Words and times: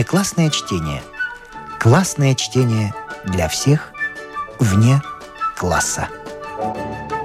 Внеклассное 0.00 0.48
чтение. 0.48 1.02
Классное 1.78 2.34
чтение 2.34 2.94
для 3.26 3.48
всех 3.48 3.92
вне 4.58 5.02
класса. 5.58 6.08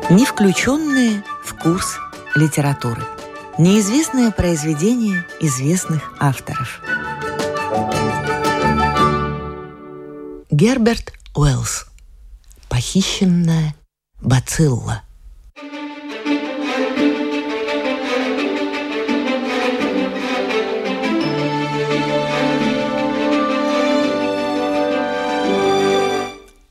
Не 0.09 0.25
включенные 0.25 1.23
в 1.45 1.55
курс 1.55 1.97
литературы. 2.35 3.01
Неизвестное 3.57 4.29
произведение 4.29 5.25
известных 5.39 6.03
авторов. 6.19 6.81
Герберт 10.51 11.13
Уэллс. 11.33 11.85
Похищенная 12.67 13.73
бацилла. 14.21 15.04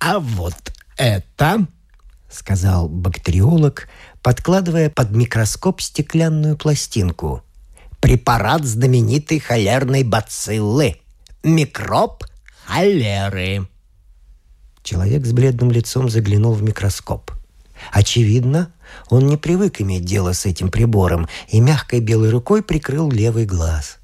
А 0.07 0.19
вот 0.19 0.55
это, 0.99 1.67
сказал 2.29 2.91
бактериолог, 2.91 3.89
подкладывая 4.21 4.91
под 4.91 5.13
микроскоп 5.13 5.81
стеклянную 5.81 6.59
пластинку. 6.59 7.43
Препарат 8.01 8.67
знаменитой 8.67 9.39
холерной 9.39 10.03
бациллы. 10.03 10.97
Микроб 11.43 12.23
холеры. 12.67 13.67
Человек 14.83 15.25
с 15.25 15.33
бледным 15.33 15.71
лицом 15.71 16.11
заглянул 16.11 16.53
в 16.53 16.63
микроскоп. 16.63 17.31
Очевидно, 17.91 18.71
он 19.09 19.27
не 19.27 19.39
привык 19.39 19.81
иметь 19.81 20.05
дело 20.05 20.35
с 20.35 20.45
этим 20.45 20.71
прибором 20.71 21.29
и 21.49 21.61
мягкой 21.61 22.01
белой 22.01 22.29
рукой 22.29 22.63
прикрыл 22.63 23.11
левый 23.11 23.47
глаз. 23.47 23.97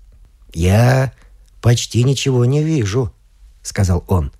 «Я 0.54 1.12
почти 1.60 2.04
ничего 2.04 2.46
не 2.46 2.64
вижу»,— 2.64 3.12
сказал 3.62 4.02
он. 4.08 4.32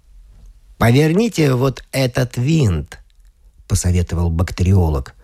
«Поверните 0.81 1.53
вот 1.53 1.85
этот 1.93 2.39
винт»,— 2.39 3.01
посоветовал 3.69 4.31
бактериолог. 4.31 5.15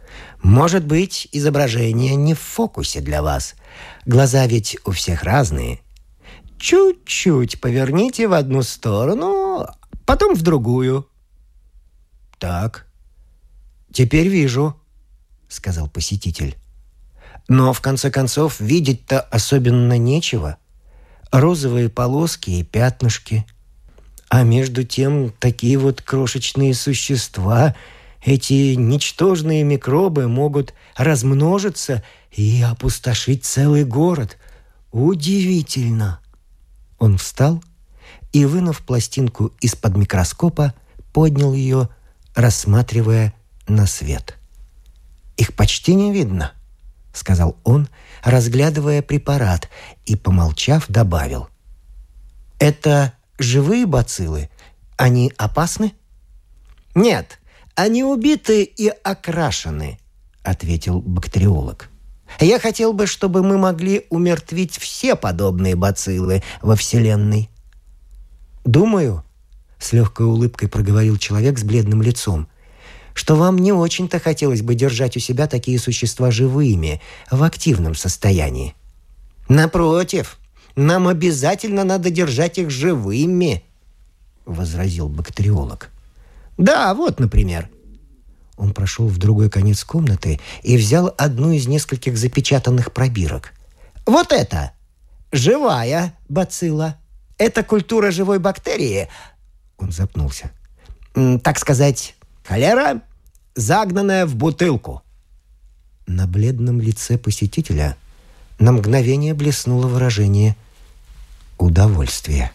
«Может 0.42 0.84
быть, 0.84 1.28
изображение 1.32 2.14
не 2.14 2.34
в 2.34 2.40
фокусе 2.40 3.00
для 3.00 3.22
вас. 3.22 3.54
Глаза 4.04 4.46
ведь 4.46 4.76
у 4.84 4.90
всех 4.90 5.22
разные. 5.22 5.80
Чуть-чуть 6.58 7.58
поверните 7.58 8.28
в 8.28 8.34
одну 8.34 8.60
сторону, 8.60 9.66
потом 10.04 10.34
в 10.34 10.42
другую». 10.42 11.08
«Так, 12.38 12.86
теперь 13.90 14.28
вижу»,— 14.28 14.78
сказал 15.48 15.88
посетитель. 15.88 16.58
«Но, 17.48 17.72
в 17.72 17.80
конце 17.80 18.10
концов, 18.10 18.60
видеть-то 18.60 19.20
особенно 19.22 19.96
нечего. 19.96 20.58
Розовые 21.32 21.88
полоски 21.88 22.50
и 22.50 22.62
пятнышки— 22.62 23.46
а 24.28 24.42
между 24.42 24.84
тем, 24.84 25.32
такие 25.38 25.78
вот 25.78 26.02
крошечные 26.02 26.74
существа, 26.74 27.74
эти 28.24 28.74
ничтожные 28.74 29.62
микробы 29.62 30.26
могут 30.26 30.74
размножиться 30.96 32.02
и 32.32 32.62
опустошить 32.62 33.44
целый 33.44 33.84
город. 33.84 34.36
Удивительно!» 34.90 36.20
Он 36.98 37.18
встал 37.18 37.62
и, 38.32 38.44
вынув 38.44 38.80
пластинку 38.80 39.52
из-под 39.60 39.96
микроскопа, 39.96 40.74
поднял 41.12 41.54
ее, 41.54 41.88
рассматривая 42.34 43.32
на 43.68 43.86
свет. 43.86 44.36
«Их 45.36 45.54
почти 45.54 45.94
не 45.94 46.12
видно»,— 46.12 46.52
сказал 47.12 47.56
он, 47.64 47.88
разглядывая 48.22 49.02
препарат, 49.02 49.68
и, 50.04 50.16
помолчав, 50.16 50.86
добавил. 50.88 51.48
«Это 52.58 53.12
живые 53.38 53.86
бациллы, 53.86 54.50
они 54.96 55.32
опасны? 55.36 55.92
Нет, 56.94 57.38
они 57.74 58.04
убиты 58.04 58.64
и 58.64 58.88
окрашены, 58.88 59.98
ответил 60.42 61.00
бактериолог. 61.00 61.90
Я 62.40 62.58
хотел 62.58 62.92
бы, 62.92 63.06
чтобы 63.06 63.42
мы 63.42 63.58
могли 63.58 64.06
умертвить 64.10 64.78
все 64.78 65.14
подобные 65.14 65.76
бациллы 65.76 66.42
во 66.60 66.76
Вселенной. 66.76 67.50
Думаю, 68.64 69.24
с 69.78 69.92
легкой 69.92 70.26
улыбкой 70.26 70.68
проговорил 70.68 71.16
человек 71.18 71.58
с 71.58 71.62
бледным 71.62 72.02
лицом, 72.02 72.48
что 73.14 73.36
вам 73.36 73.58
не 73.58 73.72
очень-то 73.72 74.18
хотелось 74.18 74.62
бы 74.62 74.74
держать 74.74 75.16
у 75.16 75.20
себя 75.20 75.46
такие 75.46 75.78
существа 75.78 76.30
живыми, 76.30 77.00
в 77.30 77.42
активном 77.42 77.94
состоянии. 77.94 78.74
Напротив, 79.48 80.38
нам 80.76 81.08
обязательно 81.08 81.84
надо 81.84 82.10
держать 82.10 82.58
их 82.58 82.70
живыми»,— 82.70 83.64
возразил 84.46 85.08
бактериолог. 85.08 85.90
«Да, 86.58 86.94
вот, 86.94 87.18
например». 87.18 87.68
Он 88.56 88.72
прошел 88.72 89.06
в 89.06 89.18
другой 89.18 89.50
конец 89.50 89.84
комнаты 89.84 90.40
и 90.62 90.76
взял 90.76 91.14
одну 91.18 91.52
из 91.52 91.66
нескольких 91.66 92.16
запечатанных 92.16 92.92
пробирок. 92.92 93.52
«Вот 94.06 94.32
это! 94.32 94.72
Живая 95.32 96.14
бацилла. 96.28 96.96
Это 97.38 97.62
культура 97.62 98.10
живой 98.10 98.38
бактерии...» 98.38 99.08
Он 99.78 99.92
запнулся. 99.92 100.50
«Так 101.42 101.58
сказать, 101.58 102.14
холера, 102.44 103.02
загнанная 103.54 104.24
в 104.24 104.36
бутылку». 104.36 105.02
На 106.06 106.26
бледном 106.26 106.80
лице 106.80 107.18
посетителя 107.18 107.96
на 108.58 108.72
мгновение 108.72 109.34
блеснуло 109.34 109.86
выражение 109.86 110.56
удовольствия. 111.58 112.52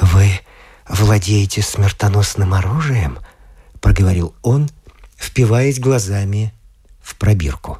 «Вы 0.00 0.40
владеете 0.88 1.62
смертоносным 1.62 2.54
оружием?»— 2.54 3.18
проговорил 3.80 4.34
он, 4.42 4.70
впиваясь 5.16 5.78
глазами 5.78 6.52
в 7.00 7.16
пробирку. 7.16 7.78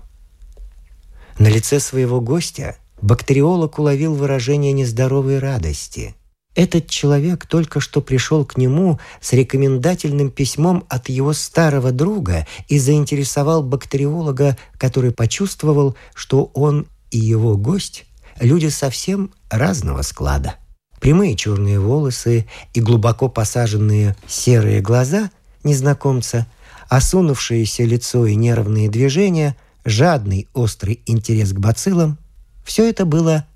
На 1.39 1.49
лице 1.49 1.81
своего 1.81 2.21
гостя 2.21 2.77
бактериолог 3.01 3.79
уловил 3.79 4.15
выражение 4.15 4.73
нездоровой 4.73 5.39
радости. 5.39 6.15
Этот 6.55 6.89
человек 6.89 7.47
только 7.47 7.81
что 7.81 8.03
пришел 8.03 8.45
к 8.45 8.59
нему 8.59 9.01
с 9.23 9.33
рекомендательным 9.33 10.31
письмом 10.31 10.85
от 10.89 11.09
его 11.09 11.33
старого 11.33 11.93
друга 11.93 12.47
и 12.69 12.79
заинтересовал 12.79 13.63
бактериолога, 13.63 14.59
который 14.77 15.13
почувствовал, 15.13 15.97
что 16.15 16.51
он 16.53 16.87
и 17.11 17.19
его 17.19 17.57
гость 17.57 18.05
люди 18.41 18.69
совсем 18.69 19.32
разного 19.50 20.03
склада. 20.03 20.56
Прямые 21.00 21.37
черные 21.37 21.81
волосы 21.81 22.47
и 22.75 22.81
глубоко 22.81 23.28
посаженные 23.28 24.16
серые 24.26 24.81
глаза 24.81 25.31
незнакомца, 25.65 26.47
осунувшееся 26.88 27.84
лицо 27.84 28.26
и 28.26 28.34
нервные 28.34 28.88
движения, 28.88 29.56
жадный 29.84 30.48
острый 30.54 31.03
интерес 31.06 31.53
к 31.53 31.59
бациллам– 31.59 32.19
все 32.65 32.88
это 32.88 33.04
было 33.04 33.47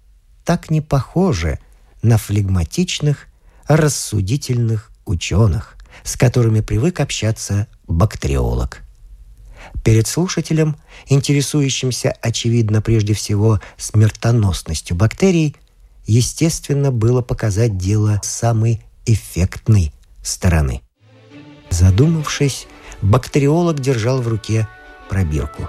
так 0.44 0.70
не 0.70 0.81
похоже 0.81 1.60
на 2.03 2.19
флегматичных, 2.19 3.28
рассудительных 3.69 4.91
ученых, 5.04 5.76
с 6.03 6.16
которыми 6.16 6.60
привык 6.60 7.00
общаться 7.00 7.69
бактериолог– 7.87 8.82
Перед 9.87 10.09
слушателем, 10.09 10.75
интересующимся, 11.07 12.13
очевидно, 12.21 12.83
прежде 12.83 13.15
всего 13.15 13.61
смертоносностью 13.77 14.97
бактерий, 14.97 15.55
естественно 16.09 16.91
было 16.91 17.23
показать 17.23 17.79
дело 17.79 18.21
самой 18.25 18.83
эффектной 19.07 19.93
стороны. 20.25 20.83
Задумавшись, 21.71 22.67
бактериолог 23.01 23.79
держал 23.79 24.21
в 24.21 24.27
руке 24.27 24.67
пробирку. 25.09 25.69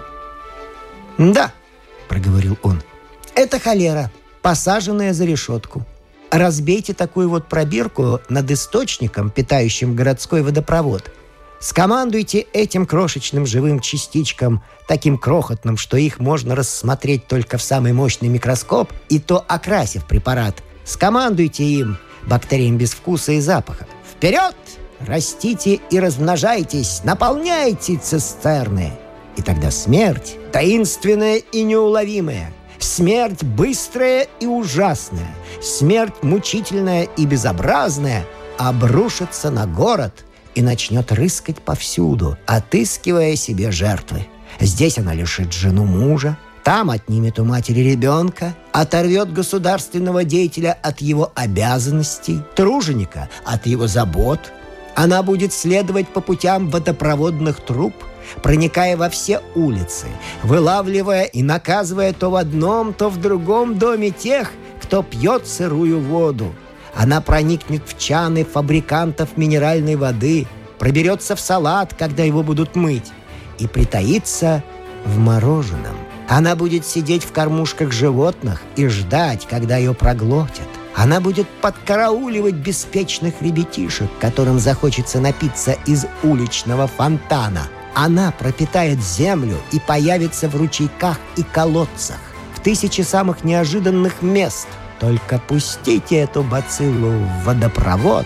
«Да»,— 1.19 1.53
проговорил 2.09 2.57
он,— 2.63 2.81
«это 3.35 3.59
холера, 3.59 4.11
посаженная 4.41 5.13
за 5.13 5.25
решетку. 5.25 5.85
Разбейте 6.31 6.95
такую 6.95 7.29
вот 7.29 7.47
пробирку 7.47 8.19
над 8.29 8.49
источником, 8.49 9.29
питающим 9.29 9.95
городской 9.95 10.41
водопровод, 10.41 11.11
Скомандуйте 11.59 12.45
этим 12.53 12.85
крошечным 12.85 13.47
живым 13.47 13.79
частичкам, 13.79 14.63
таким 14.87 15.17
крохотным, 15.17 15.75
что 15.77 15.97
их 15.97 16.19
можно 16.19 16.55
рассмотреть 16.55 17.27
только 17.27 17.57
в 17.57 17.63
самый 17.63 17.93
мощный 17.93 18.29
микроскоп, 18.29 18.91
и 19.09 19.19
то 19.19 19.43
окрасив 19.47 20.05
препарат. 20.05 20.61
Скомандуйте 20.85 21.63
им, 21.63 21.97
бактериям 22.27 22.77
без 22.77 22.91
вкуса 22.91 23.33
и 23.33 23.39
запаха. 23.39 23.87
Вперед! 24.09 24.55
Растите 24.99 25.79
и 25.91 25.99
размножайтесь, 25.99 27.01
наполняйте 27.03 27.97
цистерны. 27.97 28.93
И 29.35 29.41
тогда 29.43 29.69
смерть, 29.69 30.37
таинственная 30.51 31.37
и 31.37 31.61
неуловимая, 31.61 32.51
смерть 32.79 33.43
быстрая 33.43 34.27
и 34.39 34.47
ужасная, 34.47 35.35
смерть 35.61 36.23
мучительная 36.23 37.03
и 37.03 37.25
безобразная 37.25 38.25
обрушится 38.57 39.51
на 39.51 39.65
город– 39.65 40.23
и 40.57 40.61
начнет 40.63 41.11
рыскать 41.11 41.61
повсюду, 41.61 42.35
отыскивая 42.47 43.35
себе 43.35 43.69
жертвы. 43.69 44.25
Здесь 44.59 44.97
она 44.97 45.13
лишит 45.13 45.53
жену 45.53 45.85
мужа, 45.85 46.35
там 46.63 46.89
отнимет 46.89 47.37
у 47.37 47.45
матери 47.45 47.81
ребенка, 47.81 48.55
оторвет 48.71 49.31
государственного 49.31 50.23
деятеля 50.23 50.75
от 50.81 50.99
его 50.99 51.31
обязанностей, 51.35 52.41
труженика 52.55 53.29
от 53.45 53.67
его 53.67 53.85
забот. 53.85 54.51
Она 54.95 55.21
будет 55.21 55.53
следовать 55.53 56.07
по 56.07 56.21
путям 56.21 56.71
водопроводных 56.71 57.59
труб, 57.59 57.93
проникая 58.41 58.97
во 58.97 59.11
все 59.11 59.43
улицы, 59.53 60.07
вылавливая 60.41 61.25
и 61.25 61.43
наказывая 61.43 62.13
то 62.13 62.31
в 62.31 62.35
одном, 62.35 62.95
то 62.95 63.11
в 63.11 63.21
другом 63.21 63.77
доме 63.77 64.09
тех, 64.09 64.51
кто 64.81 65.03
пьет 65.03 65.45
сырую 65.45 65.99
воду. 65.99 66.51
Она 66.97 67.21
проникнет 67.21 67.83
в 67.85 67.99
чаны 67.99 68.43
фабрикантов 68.43 69.37
минеральной 69.37 69.95
воды, 69.95 70.47
проберется 70.79 71.35
в 71.35 71.39
салат, 71.39 71.93
когда 71.93 72.23
его 72.23 72.41
будут 72.41 72.75
мыть, 72.75 73.11
и 73.59 73.67
притаится 73.67 74.63
в 75.05 75.19
мороженом. 75.19 75.95
Она 76.27 76.55
будет 76.55 76.87
сидеть 76.87 77.23
в 77.23 77.31
кормушках 77.31 77.91
животных 77.91 78.63
и 78.75 78.87
ждать, 78.87 79.45
когда 79.47 79.77
ее 79.77 79.93
проглотят. 79.93 80.67
Она 80.95 81.21
будет 81.21 81.47
подкарауливать 81.61 82.55
беспечных 82.55 83.43
ребятишек, 83.43 84.09
которым 84.19 84.59
захочется 84.59 85.19
напиться 85.19 85.77
из 85.85 86.07
уличного 86.23 86.87
фонтана. 86.87 87.67
Она 87.93 88.31
пропитает 88.31 89.03
землю 89.03 89.57
и 89.71 89.79
появится 89.79 90.49
в 90.49 90.55
ручейках 90.55 91.19
и 91.35 91.43
колодцах, 91.43 92.17
в 92.55 92.59
тысячи 92.59 93.01
самых 93.01 93.43
неожиданных 93.43 94.23
мест. 94.23 94.67
Только 94.99 95.37
пустите 95.39 96.17
эту 96.17 96.43
бациллу 96.43 97.11
в 97.11 97.43
водопровод, 97.43 98.25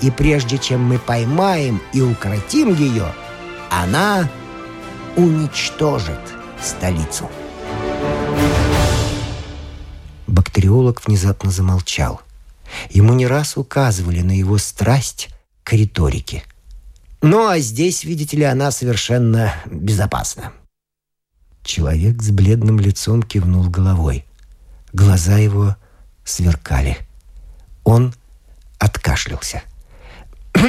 и 0.00 0.10
прежде 0.10 0.58
чем 0.58 0.82
мы 0.84 0.98
поймаем 0.98 1.80
и 1.92 2.00
укротим 2.00 2.74
ее, 2.74 3.12
она 3.70 4.28
уничтожит 5.16 6.20
столицу. 6.62 7.30
Бактериолог 10.26 11.06
внезапно 11.06 11.50
замолчал. 11.50 12.20
Ему 12.90 13.14
не 13.14 13.26
раз 13.26 13.56
указывали 13.56 14.22
на 14.22 14.32
его 14.36 14.58
страсть 14.58 15.28
к 15.62 15.72
риторике. 15.72 16.44
Ну, 17.22 17.48
а 17.48 17.58
здесь, 17.58 18.04
видите 18.04 18.36
ли, 18.36 18.44
она 18.44 18.70
совершенно 18.70 19.54
безопасна. 19.66 20.52
Человек 21.62 22.22
с 22.22 22.30
бледным 22.30 22.78
лицом 22.78 23.22
кивнул 23.22 23.68
головой. 23.68 24.24
Глаза 24.92 25.38
его 25.38 25.76
сверкали. 26.26 26.98
Он 27.84 28.14
откашлялся. 28.78 29.62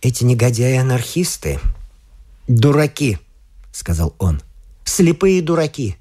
Эти 0.00 0.24
негодяи-анархисты 0.24 1.60
«Дураки»,— 2.46 3.18
сказал 3.72 4.14
он. 4.18 4.42
«Слепые 4.84 5.40
дураки. 5.40 5.96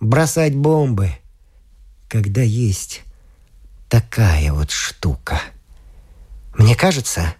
Бросать 0.00 0.54
бомбы. 0.54 1.10
Когда 2.08 2.42
есть 2.42 3.02
такая 3.88 4.52
вот 4.52 4.70
штука. 4.70 5.40
Мне 6.56 6.74
кажется...» 6.74 7.34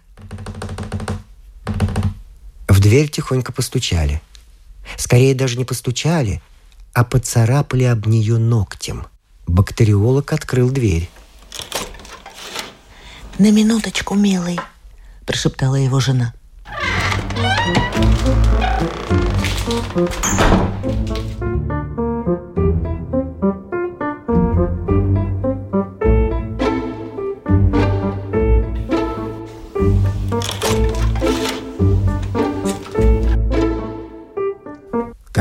В 2.69 2.79
дверь 2.79 3.09
тихонько 3.09 3.51
постучали. 3.51 4.21
Скорее 4.97 5.35
даже 5.35 5.57
не 5.57 5.65
постучали, 5.65 6.41
а 6.93 7.03
поцарапали 7.03 7.83
об 7.83 8.07
нее 8.07 8.37
ногтем. 8.37 9.07
Бактериолог 9.47 10.33
открыл 10.33 10.69
дверь. 10.69 11.09
«На 13.39 13.51
минуточку, 13.51 14.13
милый»,— 14.13 14.59
прошептала 15.25 15.75
его 15.75 15.99
жена. 15.99 16.33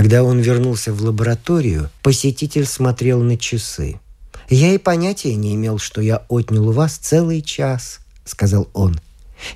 Когда 0.06 0.22
он 0.22 0.38
вернулся 0.38 0.92
в 0.92 1.02
лабораторию, 1.02 1.90
посетитель 2.00 2.64
смотрел 2.64 3.24
на 3.24 3.36
часы. 3.36 3.98
«Я 4.48 4.72
и 4.72 4.78
понятия 4.78 5.34
не 5.34 5.56
имел, 5.56 5.78
что 5.78 6.00
я 6.00 6.22
отнял 6.28 6.68
у 6.68 6.70
вас 6.70 6.92
целый 6.96 7.42
час»,— 7.42 7.98
сказал 8.24 8.68
он. 8.72 9.00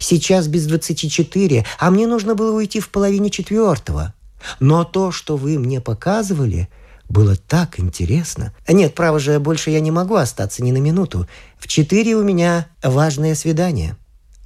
Сейчас 0.00 0.48
без 0.48 0.66
двадцати 0.66 1.08
четыре, 1.08 1.64
а 1.78 1.92
мне 1.92 2.08
нужно 2.08 2.34
было 2.34 2.50
уйти 2.56 2.80
в 2.80 2.88
половине 2.88 3.30
четвертого. 3.30 4.12
Но 4.58 4.82
то, 4.82 5.12
что 5.12 5.36
вы 5.36 5.56
мне 5.56 5.80
показывали, 5.80 6.68
было 7.08 7.36
так 7.36 7.78
интересно. 7.78 8.52
Нет, 8.66 8.96
право 8.96 9.20
же, 9.20 9.38
больше 9.38 9.70
я 9.70 9.78
не 9.78 9.92
могу 9.92 10.16
остаться 10.16 10.64
ни 10.64 10.72
на 10.72 10.78
минуту. 10.78 11.28
В 11.60 11.68
четыре 11.68 12.16
у 12.16 12.24
меня 12.24 12.66
важное 12.82 13.36
свидание. 13.36 13.96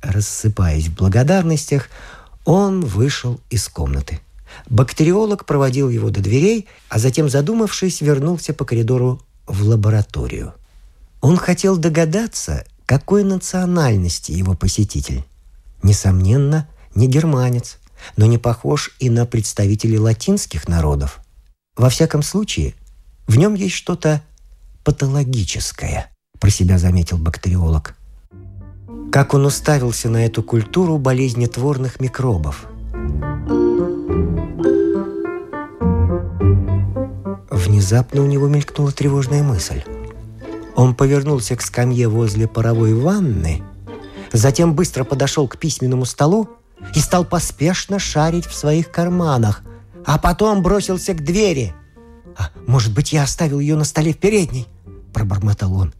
Рассыпаясь 0.02 0.88
в 0.88 0.96
благодарностях, 0.96 1.88
он 2.44 2.82
вышел 2.82 3.40
из 3.48 3.68
комнаты. 3.68 4.20
Бактериолог 4.68 5.46
проводил 5.46 5.88
его 5.88 6.10
до 6.10 6.20
дверей, 6.20 6.66
а 6.88 6.98
затем, 6.98 7.28
задумавшись, 7.28 8.00
вернулся 8.00 8.54
по 8.54 8.64
коридору 8.64 9.22
в 9.46 9.62
лабораторию. 9.62 10.54
Он 11.20 11.36
хотел 11.36 11.76
догадаться, 11.76 12.64
какой 12.86 13.24
национальности 13.24 14.32
его 14.32 14.54
посетитель. 14.54 15.24
Несомненно, 15.82 16.68
не 16.94 17.08
германец, 17.08 17.78
но 18.16 18.26
не 18.26 18.38
похож 18.38 18.94
и 18.98 19.10
на 19.10 19.26
представителей 19.26 19.98
латинских 19.98 20.68
народов. 20.68 21.20
Во 21.76 21.88
всяком 21.88 22.22
случае, 22.22 22.74
в 23.26 23.36
нем 23.36 23.54
есть 23.54 23.74
что-то 23.74 24.22
патологическое, 24.84 26.10
про 26.38 26.50
себя 26.50 26.78
заметил 26.78 27.18
бактериолог. 27.18 27.96
Как 29.10 29.32
он 29.32 29.46
уставился 29.46 30.08
на 30.08 30.26
эту 30.26 30.42
культуру 30.42 30.98
болезнетворных 30.98 32.00
микробов. 32.00 32.66
Внезапно 37.84 38.22
у 38.22 38.26
него 38.26 38.48
мелькнула 38.48 38.92
тревожная 38.92 39.42
мысль. 39.42 39.82
Он 40.74 40.94
повернулся 40.94 41.54
к 41.54 41.60
скамье 41.60 42.08
возле 42.08 42.48
паровой 42.48 42.94
ванны, 42.94 43.62
затем 44.32 44.74
быстро 44.74 45.04
подошел 45.04 45.46
к 45.46 45.58
письменному 45.58 46.06
столу 46.06 46.48
и 46.94 46.98
стал 46.98 47.26
поспешно 47.26 47.98
шарить 47.98 48.46
в 48.46 48.54
своих 48.54 48.90
карманах, 48.90 49.60
а 50.06 50.18
потом 50.18 50.62
бросился 50.62 51.12
к 51.12 51.22
двери. 51.22 51.74
«А, 52.38 52.48
может 52.66 52.94
быть, 52.94 53.12
я 53.12 53.24
оставил 53.24 53.60
ее 53.60 53.76
на 53.76 53.84
столе 53.84 54.14
в 54.14 54.16
передней?»– 54.16 54.66
пробормотал 55.12 55.74
он. 55.74 55.92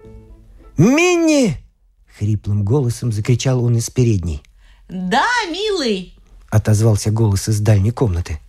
«Минни!»– 0.79 1.59
хриплым 2.19 2.65
голосом 2.65 3.13
закричал 3.13 3.63
он 3.63 3.77
из 3.77 3.91
передней. 3.91 4.43
«Да, 4.89 5.27
милый!»– 5.51 6.15
отозвался 6.49 7.11
голос 7.11 7.47
из 7.51 7.61
дальней 7.61 7.91
комнаты. 7.91 8.41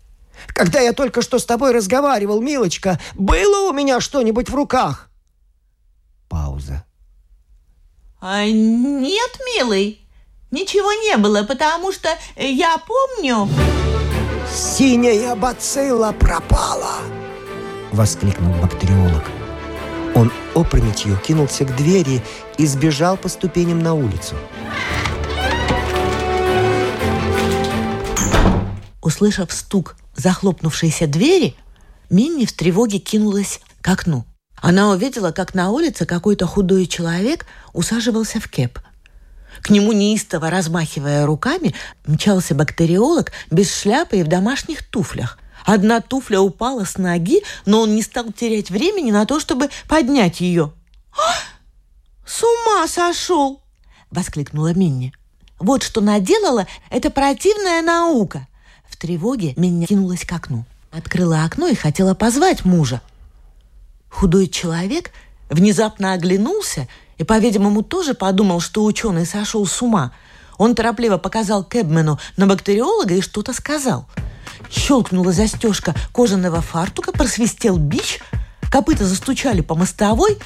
«Когда 0.48 0.80
я 0.80 0.94
только 0.94 1.22
что 1.22 1.39
с 1.39 1.46
тобой 1.46 1.72
разговаривал, 1.72 2.42
милочка, 2.42 3.00
было 3.15 3.70
у 3.70 3.74
меня 3.74 4.00
что-нибудь 4.00 4.50
в 4.50 4.56
руках?» 4.56 5.10
Пауза. 6.30 6.86
А, 8.20 8.46
нет, 8.46 9.39
милый, 9.56 10.01
ничего 10.50 10.92
не 10.94 11.18
было, 11.18 11.44
потому 11.44 11.92
что 11.92 12.10
я 12.38 12.77
помню... 12.77 13.48
«Синяя 14.51 15.36
бацилла 15.36 16.12
пропала!»— 16.12 17.01
воскликнул 17.92 18.54
бактериолог. 18.62 19.24
Он 20.15 20.32
опрометью 20.54 21.18
кинулся 21.18 21.65
к 21.65 21.75
двери 21.75 22.24
и 22.58 22.65
сбежал 22.65 23.18
по 23.18 23.27
ступеням 23.27 23.80
на 23.80 23.96
улицу. 23.96 24.36
Услышав 29.01 29.51
стук 29.51 29.98
захлопнувшейся 30.15 31.07
двери, 31.07 31.55
Минни 32.10 32.45
в 32.45 32.53
тревоге 32.53 33.00
кинулась 33.00 33.60
к 33.81 33.88
окну. 33.88 34.25
Она 34.62 34.89
увидела, 34.89 35.31
как 35.31 35.53
на 35.53 35.72
улице 35.72 36.05
какой-то 36.05 36.45
худой 36.45 36.86
человек 36.86 37.45
усаживался 37.74 38.39
в 38.39 38.48
кеп. 38.48 38.79
К 39.62 39.69
нему 39.69 39.91
неистово 39.91 40.50
размахивая 40.50 41.25
руками, 41.25 41.74
мчался 42.05 42.55
бактериолог 42.55 43.31
без 43.51 43.74
шляпы 43.74 44.17
и 44.17 44.24
в 44.24 44.27
домашних 44.27 44.84
туфлях. 44.84 45.39
Одна 45.65 46.00
туфля 46.00 46.39
упала 46.39 46.86
с 46.86 46.98
ноги, 46.98 47.41
но 47.65 47.81
он 47.81 47.95
не 47.95 48.03
стал 48.03 48.31
терять 48.31 48.69
времени 48.69 49.12
на 49.12 49.25
то, 49.25 49.39
чтобы 49.39 49.69
поднять 49.88 50.41
ее. 50.41 50.72
«А! 51.17 51.34
«С 52.25 52.43
ума 52.43 52.88
сошел!»— 52.88 53.62
воскликнула 54.12 54.74
Минни. 54.74 55.13
«Вот 55.60 55.84
что 55.84 56.01
наделала 56.01 56.67
эта 56.89 57.10
противная 57.10 57.81
наука!» 57.81 58.48
В 58.96 58.98
тревоге 58.98 59.54
Минни 59.58 59.88
кинулась 59.88 60.24
к 60.24 60.32
окну. 60.32 60.64
Открыла 60.90 61.44
окно 61.44 61.68
и 61.68 61.75
хотела 61.75 62.14
позвать 62.14 62.64
мужа. 62.64 63.02
Худой 64.10 64.48
человек 64.48 65.12
внезапно 65.50 66.14
оглянулся 66.14 66.88
и, 67.18 67.25
по-видимому, 67.25 67.84
тоже 67.84 68.14
подумал, 68.14 68.62
что 68.62 68.86
ученый 68.86 69.25
сошел 69.25 69.66
с 69.68 69.82
ума. 69.82 70.14
Он 70.58 70.75
торопливо 70.75 71.18
показал 71.18 71.66
Кэбмену 71.66 72.20
на 72.38 72.48
бактериолога 72.48 73.16
и 73.16 73.22
что-то 73.22 73.52
сказал. 73.52 74.08
Щелкнула 74.72 75.34
застежка 75.34 75.94
кожаного 76.14 76.62
фартука, 76.62 77.12
просвистел 77.12 77.75
бич. 77.75 78.22
Копыта 78.72 79.04
застучали 79.06 79.60
по 79.60 79.75
мостовой, 79.75 80.38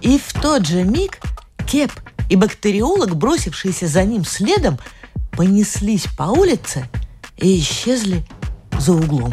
и 0.00 0.18
в 0.18 0.32
тот 0.40 0.64
же 0.64 0.84
миг 0.84 1.18
Кеп 1.66 1.92
и 2.30 2.36
бактериолог, 2.36 3.14
бросившиеся 3.14 3.88
за 3.88 4.04
ним 4.04 4.24
следом, 4.24 4.78
понеслись 5.32 6.06
по 6.16 6.22
улице 6.22 6.88
и 7.40 7.58
исчезли 7.58 8.24
за 8.78 8.92
углом. 8.92 9.32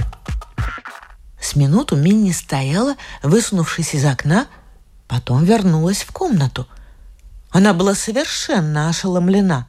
С 1.39 1.55
минуту 1.55 1.95
Минни 1.95 2.31
стояла, 2.31 2.95
высунувшись 3.23 3.93
из 3.93 4.05
окна, 4.05 4.47
потом 5.07 5.43
вернулась 5.43 6.03
в 6.03 6.11
комнату. 6.11 6.67
Она 7.51 7.73
была 7.73 7.95
совершенно 7.95 8.89
ошеломлена. 8.89 9.67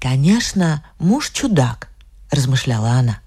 «Конечно, 0.00 0.82
муж 0.98 1.30
чудак»,— 1.30 1.88
размышляла 2.30 2.92
она. 2.92 3.20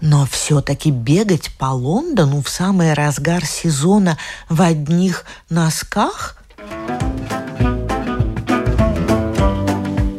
Но 0.00 0.26
все-таки 0.26 0.90
бегать 0.90 1.50
по 1.58 1.66
Лондону 1.66 2.42
в 2.42 2.48
самый 2.48 2.92
разгар 2.92 3.44
сезона 3.44 4.16
в 4.48 4.62
одних 4.62 5.24
носках? 5.50 6.36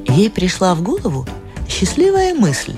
Ей 0.07 0.29
пришла 0.29 0.75
в 0.75 0.81
голову 0.81 1.25
счастливая 1.69 2.33
мысль. 2.33 2.75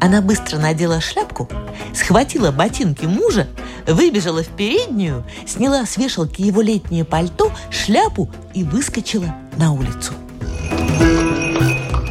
Она 0.00 0.20
быстро 0.20 0.58
надела 0.58 1.00
шляпку, 1.00 1.48
схватила 1.94 2.50
ботинки 2.50 3.06
мужа, 3.06 3.48
выбежала 3.86 4.42
в 4.42 4.48
переднюю, 4.48 5.24
сняла 5.46 5.86
с 5.86 5.96
вешалки 5.96 6.42
его 6.42 6.60
летнее 6.60 7.04
пальто, 7.04 7.52
шляпу 7.70 8.28
и 8.54 8.62
выскочила 8.62 9.34
на 9.56 9.72
улицу. 9.72 10.12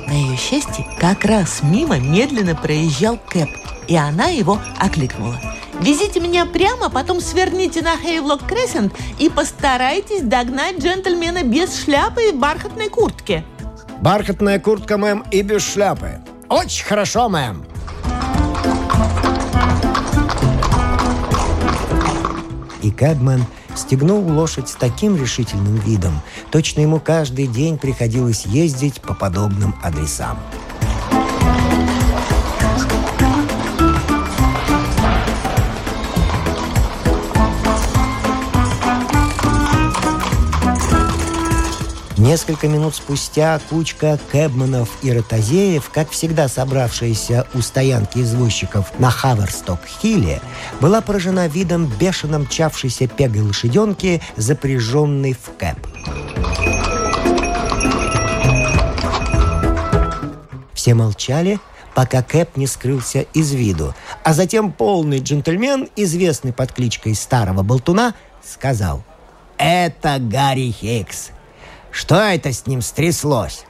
На 0.07 0.13
ее 0.13 0.37
счастье 0.37 0.85
как 0.99 1.25
раз 1.25 1.61
мимо 1.61 1.99
медленно 1.99 2.55
проезжал 2.55 3.17
Кэп, 3.29 3.49
и 3.87 3.95
она 3.95 4.27
его 4.27 4.59
окликнула. 4.79 5.39
«Везите 5.81 6.21
меня 6.21 6.45
прямо, 6.45 6.89
потом 6.89 7.19
сверните 7.19 7.81
на 7.81 7.97
Хейвлок 7.97 8.47
Крессент 8.47 8.93
и 9.19 9.29
постарайтесь 9.29 10.21
догнать 10.21 10.79
джентльмена 10.79 11.43
без 11.43 11.83
шляпы 11.83 12.29
и 12.29 12.31
бархатной 12.31 12.89
куртки». 12.89 13.43
Бархатная 14.01 14.59
куртка, 14.59 14.97
мэм, 14.97 15.25
и 15.31 15.41
без 15.41 15.63
шляпы. 15.63 16.21
Очень 16.47 16.85
хорошо, 16.85 17.27
мэм. 17.27 17.65
И 22.85 22.91
Кэбмен 22.91 23.43
стегнул 23.75 24.21
лошадь 24.31 24.69
с 24.69 24.75
таким 24.75 25.19
решительным 25.19 25.77
видом, 25.77 26.21
точно 26.51 26.81
ему 26.81 26.99
каждый 26.99 27.47
день 27.47 27.79
приходилось 27.79 28.45
ездить 28.45 29.01
по 29.01 29.15
подобным 29.15 29.73
адресам. 29.81 30.37
Несколько 42.25 42.67
минут 42.67 42.95
спустя 42.95 43.61
кучка 43.69 44.19
кэбманов 44.31 44.89
и 45.03 45.11
ротозеев, 45.11 45.91
как 45.91 46.09
всегда 46.09 46.47
собравшаяся 46.47 47.45
у 47.53 47.61
стоянки 47.61 48.17
извозчиков 48.17 48.97
на 48.97 49.11
Хаверсток-Хилле, 49.11 50.41
была 50.81 51.01
поражена 51.01 51.45
видом 51.45 51.85
бешено 51.85 52.39
мчавшейся 52.39 53.07
пегой 53.07 53.41
лошаденки, 53.41 54.23
запряженной 54.37 55.33
в 55.33 55.55
кэб. 55.55 55.77
Все 60.73 60.95
молчали, 60.95 61.59
пока 61.93 62.23
Кэп 62.23 62.57
не 62.57 62.65
скрылся 62.65 63.21
из 63.35 63.51
виду, 63.51 63.93
а 64.23 64.33
затем 64.33 64.71
полный 64.71 65.19
джентльмен, 65.19 65.89
известный 65.95 66.53
под 66.53 66.73
кличкой 66.73 67.13
Старого 67.13 67.61
Болтуна, 67.61 68.15
сказал 68.43 69.03
«Это 69.59 70.17
Гарри 70.19 70.71
Хикс, 70.71 71.29
что 71.95 72.15
это 72.15 72.51
с 72.51 72.67
ним 72.67 72.81
стряслось? 72.81 73.63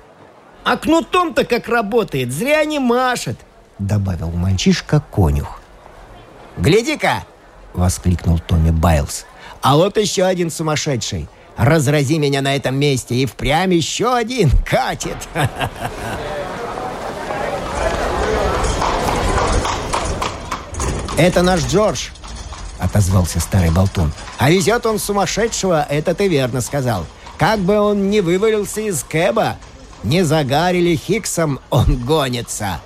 А 0.63 0.77
кнутом-то 0.77 1.45
как 1.45 1.67
работает, 1.67 2.33
зря 2.33 2.65
не 2.65 2.79
машет, 2.79 3.37
добавил 3.77 4.31
мальчишка-конюх. 4.31 5.61
«Гляди-ка!»— 6.57 7.23
воскликнул 7.73 8.39
Томми 8.39 8.71
Байлз. 8.71 9.25
«А 9.61 9.75
вот 9.75 9.97
еще 9.97 10.23
один 10.23 10.49
сумасшедший! 10.49 11.27
Разрази 11.55 12.17
меня 12.17 12.41
на 12.41 12.55
этом 12.55 12.75
месте, 12.75 13.13
и 13.15 13.27
впрямь 13.27 13.73
еще 13.73 14.15
один 14.15 14.49
катит!» 14.65 15.17
«Это 21.17 21.43
наш 21.43 21.61
Джордж!»— 21.67 22.09
отозвался 22.79 23.39
старый 23.39 23.69
болтун. 23.69 24.11
«А 24.39 24.49
везет 24.49 24.85
он 24.87 24.97
сумасшедшего, 24.97 25.85
это 25.87 26.15
ты 26.15 26.27
верно 26.27 26.61
сказал. 26.61 27.05
Как 27.37 27.59
бы 27.59 27.79
он 27.79 28.09
ни 28.09 28.21
вывалился 28.21 28.81
из 28.81 29.03
кэба, 29.03 29.57
не 30.03 30.23
за 30.23 30.43
Гарри 30.43 30.77
или 30.77 30.95
Хиксом 30.95 31.59
он 31.69 31.97
гонится. 32.05 32.79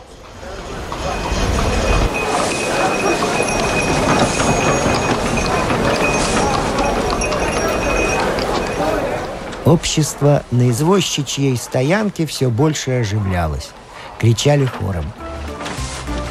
Общество 9.66 10.44
на 10.50 10.72
извозчичьей 10.72 11.56
стоянке 11.56 12.26
все 12.26 12.50
больше 12.50 13.02
оживлялось. 13.02 13.70
Кричали 14.18 14.66
хором. 14.66 15.06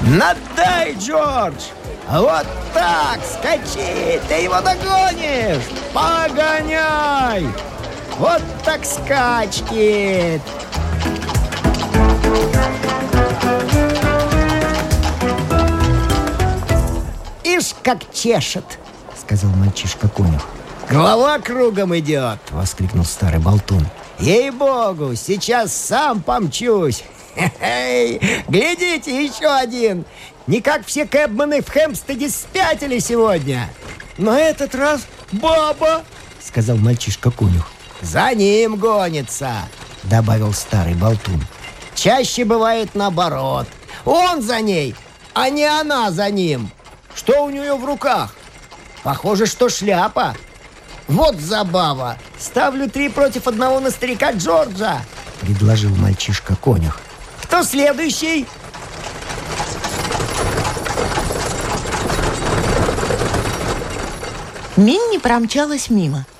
«Надай, 0.00 0.96
Джордж! 0.98 1.62
Вот 2.10 2.46
так! 2.74 3.20
Скачи! 3.24 4.20
Ты 4.26 4.34
его 4.42 4.60
догонишь! 4.60 5.62
Погоняй!» 5.92 7.46
Вот 8.18 8.42
так 8.64 8.84
скачки! 8.84 10.40
Ишь, 17.44 17.74
как 17.84 18.12
чешет, 18.12 18.64
сказал 19.16 19.52
мальчишка 19.52 20.08
конюх. 20.08 20.44
Голова 20.90 21.38
кругом 21.38 21.96
идет, 21.96 22.40
воскликнул 22.50 23.04
старый 23.04 23.38
болтун. 23.38 23.86
Ей-богу, 24.18 25.14
сейчас 25.14 25.72
сам 25.72 26.20
помчусь. 26.20 27.04
Хе-хей, 27.36 28.42
глядите, 28.48 29.24
еще 29.24 29.46
один. 29.46 30.04
Не 30.48 30.60
как 30.60 30.84
все 30.84 31.06
кэбманы 31.06 31.62
в 31.62 31.68
Хэмстеде 31.68 32.30
спятили 32.30 32.98
сегодня. 32.98 33.70
На 34.16 34.40
этот 34.40 34.74
раз 34.74 35.02
баба, 35.30 36.02
сказал 36.44 36.78
мальчишка-конюх. 36.78 37.77
«За 38.00 38.32
ним 38.32 38.76
гонится»,— 38.76 39.52
добавил 40.04 40.52
старый 40.52 40.94
болтун. 40.94 41.44
«Чаще 41.94 42.44
бывает 42.44 42.94
наоборот. 42.94 43.66
Он 44.04 44.40
за 44.40 44.60
ней, 44.60 44.94
а 45.34 45.50
не 45.50 45.64
она 45.64 46.10
за 46.12 46.30
ним. 46.30 46.70
Что 47.14 47.44
у 47.44 47.50
нее 47.50 47.74
в 47.74 47.84
руках? 47.84 48.34
Похоже, 49.02 49.46
что 49.46 49.68
шляпа. 49.68 50.36
Вот 51.08 51.36
забава. 51.36 52.16
Ставлю 52.38 52.88
три 52.88 53.08
против 53.08 53.48
одного 53.48 53.80
на 53.80 53.90
старика 53.90 54.30
Джорджа»,— 54.30 55.00
предложил 55.40 55.94
мальчишка-конюх. 55.96 57.00
«Кто 57.42 57.64
следующий?» 57.64 58.46
Минни 64.76 65.18
промчалась 65.18 65.90
мимо— 65.90 66.24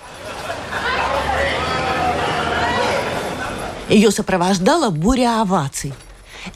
Ее 3.88 4.10
сопровождала 4.10 4.90
буря 4.90 5.40
оваций. 5.40 5.94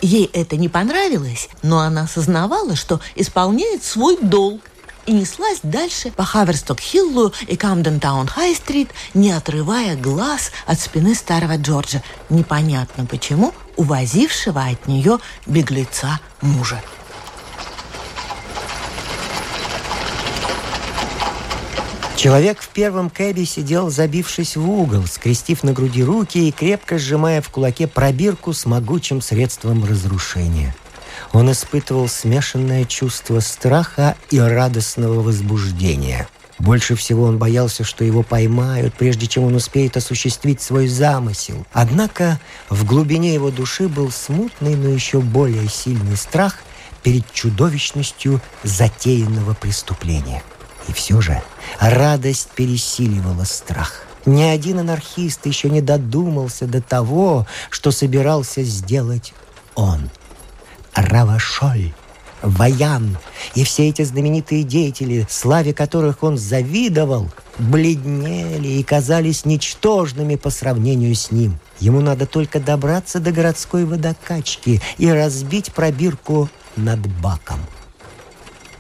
Ей 0.01 0.27
это 0.33 0.57
не 0.57 0.69
понравилось, 0.69 1.49
но 1.63 1.81
она 1.81 2.03
осознавала, 2.03 2.77
что 2.77 3.01
исполняет 3.17 3.83
свой 3.83 4.17
долг 4.21 4.61
и 5.07 5.13
неслась 5.13 5.59
дальше 5.63 6.11
по 6.13 6.25
Хаверсток-Хиллу 6.25 7.33
и 7.49 7.57
Камден-Таун-Хай-стрит, 7.57 8.91
не 9.15 9.33
отрывая 9.33 9.97
глаз 9.97 10.53
от 10.67 10.79
спины 10.81 11.15
старого 11.15 11.57
Джорджа, 11.57 12.03
непонятно 12.29 13.07
почему 13.07 13.53
увозившего 13.77 14.63
от 14.63 14.87
нее 14.87 15.19
беглеца 15.47 16.21
мужа. 16.41 16.81
Человек 22.23 22.61
в 22.61 22.69
первом 22.69 23.11
кэбе 23.11 23.45
сидел, 23.45 23.91
забившись 23.91 24.55
в 24.55 24.71
угол, 24.71 25.07
скрестив 25.07 25.65
на 25.65 25.73
груди 25.73 26.05
руки 26.05 26.39
и 26.39 26.53
крепко 26.53 26.97
сжимая 26.97 27.43
в 27.43 27.49
кулаке 27.49 27.89
пробирку 27.89 28.53
с 28.53 28.65
могучим 28.65 29.21
средством 29.21 29.85
разрушения. 29.85 30.73
Он 31.33 31.51
испытывал 31.51 32.07
смешанное 32.07 32.85
чувство 32.85 33.41
страха 33.41 34.15
и 34.31 34.39
радостного 34.39 35.21
возбуждения. 35.21 36.29
Больше 36.61 36.95
всего 36.95 37.25
он 37.25 37.39
боялся, 37.39 37.83
что 37.83 38.05
его 38.05 38.23
поймают, 38.23 38.95
прежде 38.95 39.27
чем 39.27 39.43
он 39.43 39.57
успеет 39.57 39.97
осуществить 39.97 40.63
свой 40.63 40.87
замысел. 40.87 41.67
Однако 41.73 42.39
в 42.71 42.85
глубине 42.85 43.35
его 43.35 43.51
души 43.51 43.89
был 43.89 44.13
смутный, 44.13 44.77
но 44.77 44.89
еще 44.89 45.19
более 45.19 45.69
сильный 45.69 46.17
страх 46.17 46.59
перед 47.03 47.29
чудовищностью 47.33 48.41
затеянного 48.63 49.55
преступления– 49.55 50.45
И 50.89 50.93
все 50.93 51.21
же 51.21 51.43
радость 51.81 52.49
пересиливала 52.55 53.45
страх. 53.45 54.03
Ни 54.25 54.43
один 54.43 54.79
анархист 54.79 55.47
еще 55.47 55.69
не 55.69 55.81
додумался 55.81 56.67
до 56.67 56.81
того, 56.81 57.47
что 57.71 57.91
собирался 57.91 58.63
сделать 58.63 59.35
он. 59.75 60.11
Равашоль 60.95 61.93
Ваян 62.43 63.17
и 63.55 63.65
все 63.65 63.89
эти 63.89 64.03
знаменитые 64.03 64.65
деятели, 64.65 65.27
славе 65.31 65.73
которых 65.73 66.23
он 66.23 66.37
завидовал, 66.37 67.31
бледнели 67.59 68.69
и 68.69 68.83
казались 68.83 69.45
ничтожными 69.45 70.37
по 70.37 70.51
сравнению 70.51 71.15
с 71.15 71.31
ним. 71.31 71.59
Ему 71.79 72.01
надо 72.01 72.27
только 72.27 72.61
добраться 72.61 73.21
до 73.21 73.33
городской 73.33 73.85
водокачки 73.85 74.81
и 74.99 75.09
разбить 75.09 75.73
пробирку 75.73 76.49
над 76.77 77.01
баком. 77.21 77.61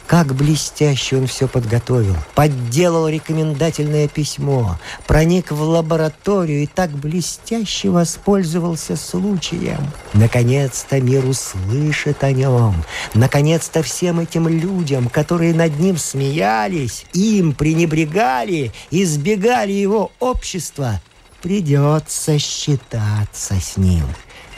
Как 0.06 0.34
блестяще 0.34 1.16
он 1.16 1.26
все 1.26 1.48
подготовил. 1.48 2.16
Подделал 2.34 3.08
рекомендательное 3.08 4.08
письмо, 4.08 4.78
проник 5.06 5.50
в 5.50 5.62
лабораторию 5.62 6.62
и 6.62 6.66
так 6.66 6.90
блестяще 6.90 7.88
воспользовался 7.88 8.96
случаем. 8.96 9.90
Наконец-то 10.12 11.00
мир 11.00 11.24
услышит 11.24 12.22
о 12.24 12.32
нем. 12.32 12.84
Наконец-то 13.14 13.82
всем 13.82 14.20
этим 14.20 14.48
людям, 14.48 15.08
которые 15.08 15.54
над 15.54 15.78
ним 15.78 15.96
смеялись, 15.96 17.06
им 17.12 17.54
пренебрегали, 17.54 18.72
избегали 18.90 19.72
его 19.72 20.12
общества, 20.20 21.00
придется 21.40 22.38
считаться 22.38 23.54
с 23.60 23.76
ним. 23.76 24.04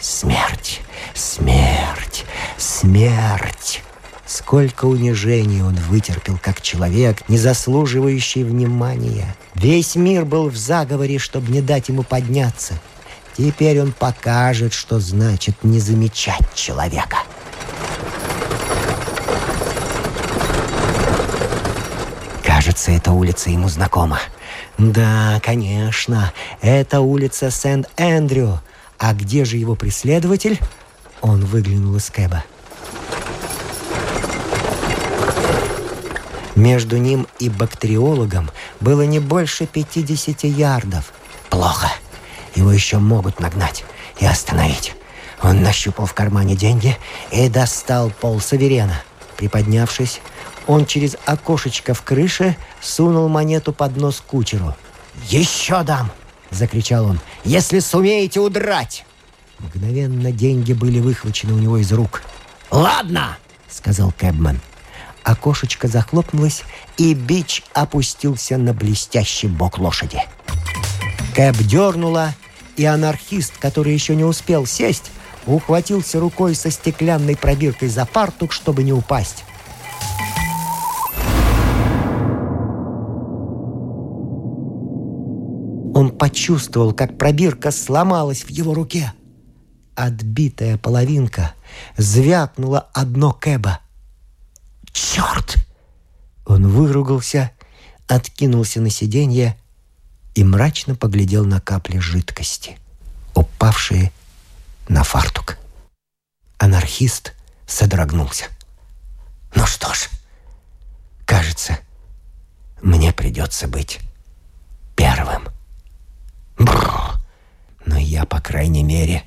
Смерть, 0.01 0.81
смерть, 1.15 2.25
смерть. 2.59 3.83
Сколько 4.27 4.87
унижений 4.87 5.63
он 5.63 5.75
вытерпел 5.75 6.39
как 6.41 6.63
человек, 6.63 7.29
не 7.29 7.37
заслуживающий 7.37 8.43
внимания. 8.43 9.37
Весь 9.55 9.97
мир 9.97 10.25
был 10.25 10.49
в 10.49 10.57
заговоре, 10.57 11.19
чтобы 11.19 11.53
не 11.53 11.61
дать 11.61 11.89
ему 11.89 12.03
подняться. 12.03 12.75
Теперь 13.37 13.81
он 13.81 13.93
покажет, 13.93 14.73
что 14.73 14.99
значит 14.99 15.63
не 15.63 15.79
замечать 15.79 16.55
человека. 16.55 17.19
Кажется, 22.43 22.93
эта 22.93 23.13
улица 23.13 23.51
ему 23.51 23.69
знакома. 23.69 24.21
Да, 24.79 25.41
конечно, 25.43 26.33
это 26.63 27.01
улица 27.01 27.51
Сент-Эндрю. 27.51 28.61
А 28.99 29.13
где 29.13 29.45
же 29.45 29.59
его 29.59 29.75
преследователь? 29.75 30.59
Он 31.21 31.45
выглянул 31.45 31.97
из 31.97 32.09
кэба. 32.11 32.45
Между 36.55 36.99
ним 36.99 37.27
и 37.41 37.49
бактериологом 37.49 38.51
было 38.81 39.03
не 39.03 39.19
больше 39.19 39.67
50 39.67 40.45
ярдов. 40.45 41.13
Плохо. 41.51 41.89
Его 42.55 42.71
еще 42.71 42.99
могут 42.99 43.41
нагнать 43.41 43.85
и 44.21 44.27
остановить. 44.27 44.95
Он 45.43 45.63
нащупал 45.63 46.07
в 46.07 46.15
кармане 46.15 46.55
деньги 46.55 46.97
и 47.33 47.49
достал 47.49 48.11
пол 48.11 48.41
саверена. 48.41 49.03
Приподнявшись, 49.37 50.21
он 50.67 50.87
через 50.87 51.17
окошечко 51.27 51.93
в 51.93 52.03
крыше 52.03 52.57
сунул 52.81 53.29
монету 53.29 53.73
под 53.73 53.97
нос 53.97 54.23
кучеру. 54.25 54.77
«Еще 55.29 55.83
дам!»— 55.83 56.11
закричал 56.51 57.07
он. 57.07 57.21
«Если 57.45 57.81
сумеете 57.81 58.41
удрать!» 58.41 59.05
Мгновенно 59.59 60.31
деньги 60.31 60.73
были 60.73 61.01
выхвачены 61.01 61.53
у 61.53 61.59
него 61.59 61.79
из 61.79 61.93
рук. 61.93 62.23
«Ладно!»— 62.71 63.37
сказал 63.69 64.13
Кэбман 64.17 64.61
окошечко 65.25 65.89
захлопнулось, 65.89 66.63
и 66.97 67.15
бич 67.15 67.63
опустился 67.73 68.57
на 68.57 68.73
блестящий 68.73 69.49
бок 69.49 69.79
лошади. 69.79 70.21
Кэп 71.35 71.57
дернула, 71.59 72.35
и 72.77 72.85
анархист, 72.85 73.57
который 73.59 73.93
еще 73.93 74.15
не 74.15 74.25
успел 74.25 74.67
сесть, 74.67 75.11
ухватился 75.47 76.21
рукой 76.21 76.55
со 76.55 76.71
стеклянной 76.71 77.37
пробиркой 77.37 77.89
за 77.89 78.05
фартук, 78.05 78.53
чтобы 78.53 78.83
не 78.83 78.93
упасть. 78.93 79.45
Он 85.95 86.11
почувствовал, 86.11 86.93
как 86.93 87.17
пробирка 87.17 87.71
сломалась 87.71 88.45
в 88.45 88.51
его 88.51 88.75
руке. 88.75 89.13
Отбитая 89.95 90.77
половинка 90.77 91.55
звякнула 91.97 92.89
одно 92.93 93.33
Кэба. 93.33 93.79
«Черт!» 94.95 95.57
Он 96.47 96.69
выругался, 96.69 97.51
откинулся 98.07 98.81
на 98.81 98.91
сиденье 98.91 99.59
и 100.35 100.45
мрачно 100.45 100.95
поглядел 100.95 101.45
на 101.45 101.61
капли 101.61 101.99
жидкости, 101.99 102.79
упавшие 103.35 104.13
на 104.89 105.03
фартук. 105.03 105.59
Анархист 106.59 107.35
содрогнулся. 107.67 108.47
«Ну 109.57 109.67
что 109.67 109.93
ж, 109.93 110.09
кажется, 111.27 111.79
мне 112.81 113.13
придется 113.13 113.67
быть 113.67 113.99
первым. 114.95 115.49
Бррр! 116.57 117.21
Но 117.85 117.99
я, 117.99 118.25
по 118.27 118.41
крайней 118.41 118.85
мере, 118.85 119.25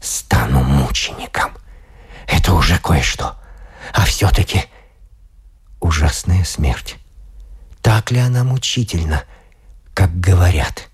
стану 0.00 0.62
мучеником. 0.64 1.56
Это 2.26 2.54
уже 2.54 2.78
кое-что. 2.78 3.36
А 3.92 4.04
все-таки 4.04 4.64
ужасная 5.86 6.44
смерть. 6.44 6.96
Так 7.80 8.10
ли 8.10 8.18
она 8.18 8.44
мучительна, 8.44 9.22
как 9.94 10.18
говорят? 10.18 10.88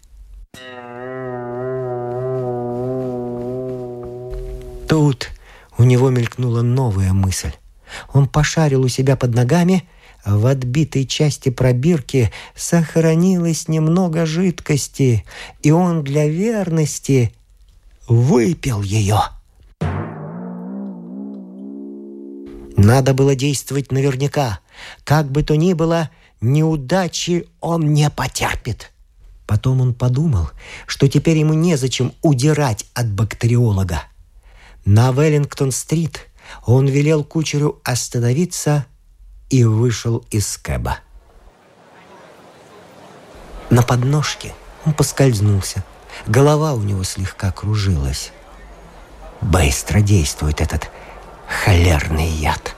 Тут 4.89 5.31
у 5.79 5.85
него 5.85 6.11
мелькнула 6.11 6.61
новая 6.61 7.13
мысль. 7.13 7.53
Он 8.13 8.29
пошарил 8.29 8.83
у 8.83 8.89
себя 8.89 9.17
под 9.17 9.35
ногами, 9.35 9.89
а 10.23 10.37
в 10.37 10.47
отбитой 10.47 11.07
части 11.07 11.49
пробирки 11.49 12.31
сохранилось 12.55 13.69
немного 13.69 14.27
жидкости, 14.27 15.25
и 15.63 15.71
он 15.71 16.05
для 16.05 16.29
верности 16.29 17.33
выпил 18.07 18.83
ее. 18.83 19.21
Надо 22.77 23.15
было 23.15 23.35
действовать 23.35 23.93
наверняка. 23.93 24.61
Как 25.05 25.31
бы 25.31 25.43
то 25.43 25.57
ни 25.57 25.73
было, 25.73 26.11
неудачи 26.41 27.49
он 27.61 27.93
не 27.93 28.09
потерпит. 28.11 28.91
Потом 29.47 29.81
он 29.81 29.95
подумал, 29.95 30.51
что 30.87 31.09
теперь 31.09 31.39
ему 31.39 31.53
незачем 31.53 32.13
удирать 32.23 32.87
от 32.95 33.11
бактериолога. 33.13 34.05
На 34.85 35.13
Веллингтон-стрит 35.13 36.29
он 36.65 36.87
велел 36.87 37.25
кучеру 37.25 37.81
остановиться 37.85 38.87
и 39.51 39.65
вышел 39.65 40.25
из 40.31 40.57
кэба. 40.57 40.99
На 43.71 43.83
подножке 43.83 44.55
он 44.85 44.93
поскользнулся. 44.93 45.85
Голова 46.27 46.75
у 46.75 46.81
него 46.83 47.05
слегка 47.05 47.51
кружилась. 47.53 48.33
Быстро 49.41 50.01
действует 50.01 50.61
этот 50.61 50.91
холерный 51.47 52.29
яд. 52.29 52.75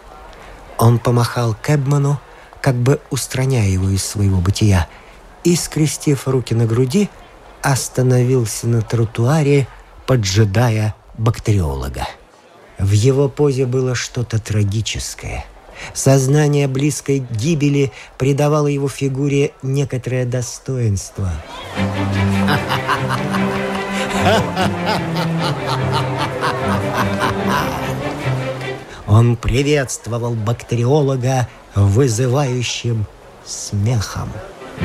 Он 0.78 0.98
помахал 0.98 1.56
Кэбману, 1.60 2.20
как 2.60 2.74
бы 2.74 3.00
устраняя 3.10 3.68
его 3.68 3.88
из 3.90 4.04
своего 4.04 4.38
бытия, 4.38 4.88
и, 5.44 5.56
скрестив 5.56 6.26
руки 6.26 6.54
на 6.54 6.66
груди, 6.66 7.10
остановился 7.62 8.66
на 8.66 8.82
тротуаре, 8.82 9.66
поджидая 10.06 10.94
бактериолога. 11.16 12.06
В 12.78 12.90
его 12.90 13.28
позе 13.28 13.66
было 13.66 13.94
что-то 13.94 14.38
трагическое. 14.38 15.44
Сознание 15.92 16.68
близкой 16.68 17.18
гибели 17.18 17.92
придавало 18.18 18.66
его 18.66 18.88
фигуре 18.88 19.52
некоторое 19.62 20.24
достоинство. 20.24 21.30
Он 29.14 29.36
приветствовал 29.36 30.34
бактериолога 30.34 31.46
вызывающим 31.76 33.06
смехом. 33.46 34.28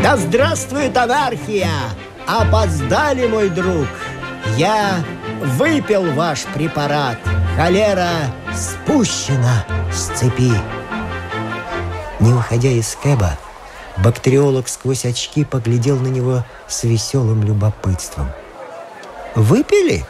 «Да 0.04 0.18
здравствует 0.18 0.96
анархия! 0.96 1.72
Опоздали, 2.28 3.26
мой 3.26 3.50
друг! 3.50 3.88
Я 4.56 5.04
выпил 5.58 6.14
ваш 6.14 6.44
препарат. 6.54 7.18
Холера 7.58 8.32
спущена 8.56 9.66
с 9.92 10.16
цепи!» 10.16 10.54
Не 12.20 12.32
выходя 12.32 12.70
из 12.70 12.96
кэба, 13.02 13.36
бактериолог 13.98 14.68
сквозь 14.68 15.06
очки 15.06 15.44
поглядел 15.44 15.98
на 15.98 16.08
него 16.08 16.44
с 16.68 16.84
веселым 16.84 17.44
любопытством. 17.44 18.30
«Выпили? 19.34 20.06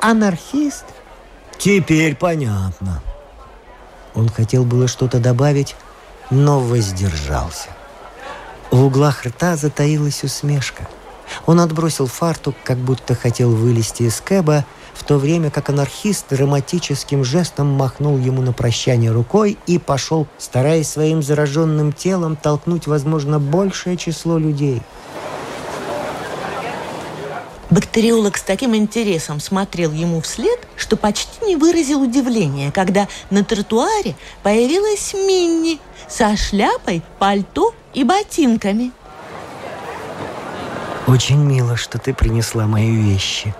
Анархист?» 0.00 0.93
«Теперь 1.58 2.14
понятно». 2.14 3.02
Он 4.14 4.28
хотел 4.28 4.64
было 4.64 4.86
что-то 4.86 5.18
добавить, 5.18 5.74
но 6.30 6.60
воздержался. 6.60 7.70
В 8.70 8.84
углах 8.84 9.24
рта 9.24 9.56
затаилась 9.56 10.24
усмешка. 10.24 10.88
Он 11.46 11.60
отбросил 11.60 12.06
фартук, 12.06 12.54
как 12.64 12.78
будто 12.78 13.14
хотел 13.14 13.50
вылезти 13.50 14.04
из 14.04 14.20
кэба, 14.20 14.64
в 14.94 15.02
то 15.04 15.18
время 15.18 15.50
как 15.50 15.70
анархист 15.70 16.26
драматическим 16.30 17.24
жестом 17.24 17.66
махнул 17.68 18.16
ему 18.18 18.42
на 18.42 18.52
прощание 18.52 19.10
рукой 19.10 19.58
и 19.66 19.78
пошел, 19.78 20.28
стараясь 20.38 20.88
своим 20.88 21.22
зараженным 21.22 21.92
телом 21.92 22.36
толкнуть, 22.36 22.86
возможно, 22.86 23.40
большее 23.40 23.96
число 23.96 24.38
людей. 24.38 24.82
Бактериолог 27.74 28.36
с 28.36 28.42
таким 28.42 28.76
интересом 28.76 29.40
смотрел 29.40 29.90
ему 29.90 30.20
вслед, 30.20 30.60
что 30.76 30.96
почти 30.96 31.44
не 31.44 31.56
выразил 31.56 32.02
удивления, 32.02 32.70
когда 32.70 33.08
на 33.30 33.42
тротуаре 33.42 34.14
появилась 34.44 35.12
Минни 35.12 35.80
со 36.08 36.36
шляпой, 36.36 37.02
пальто 37.18 37.74
и 37.92 38.04
ботинками. 38.04 38.92
«Очень 41.08 41.42
мило, 41.42 41.76
что 41.76 41.98
ты 41.98 42.14
принесла 42.14 42.66
мои 42.66 42.94
вещи», 42.94 43.52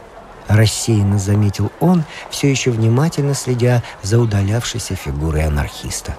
Рассеянно 0.46 1.18
заметил 1.18 1.72
он, 1.81 2.05
все 2.31 2.48
еще 2.48 2.70
внимательно 2.70 3.35
следя 3.35 3.83
за 4.03 4.20
удалявшейся 4.20 4.94
фигурой 4.94 5.44
анархиста. 5.44 6.16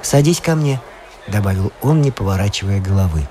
«Садись 0.00 0.40
ко 0.40 0.54
мне»,— 0.54 0.80
добавил 1.28 1.70
он, 1.82 2.00
не 2.00 2.12
поворачивая 2.12 2.80
головы. 2.80 3.28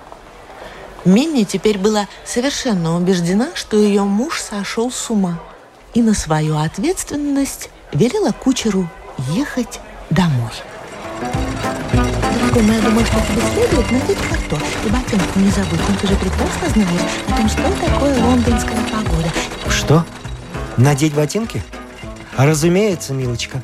Минни 1.05 1.43
теперь 1.43 1.77
была 1.77 2.07
совершенно 2.25 2.95
убеждена, 2.95 3.49
что 3.55 3.77
ее 3.77 4.03
муж 4.03 4.39
сошел 4.39 4.89
с 4.89 5.09
ума 5.09 5.39
и 5.93 6.01
на 6.01 6.13
свою 6.13 6.57
ответственность 6.57 7.69
велела 7.91 8.31
кучеру 8.31 8.89
ехать 9.29 9.79
домой. 10.09 10.51
Дорогой 12.53 12.75
я 12.75 12.81
думаю, 12.81 13.05
что 13.05 13.15
тебе 13.19 13.41
следует 13.53 13.91
надеть 13.91 14.17
пальто 14.29 14.57
и 14.85 14.89
ботинки 14.89 15.37
не 15.39 15.49
забудь. 15.49 15.79
Но 15.89 15.95
ты 15.99 16.07
же 16.07 16.15
прекрасно 16.15 16.69
знаешь 16.69 17.11
о 17.27 17.37
том, 17.37 17.49
что 17.49 17.85
такое 17.85 18.23
лондонская 18.23 18.77
погода. 18.91 19.31
Что? 19.69 20.05
Надеть 20.77 21.13
ботинки? 21.13 21.61
Разумеется, 22.37 23.13
милочка, 23.13 23.61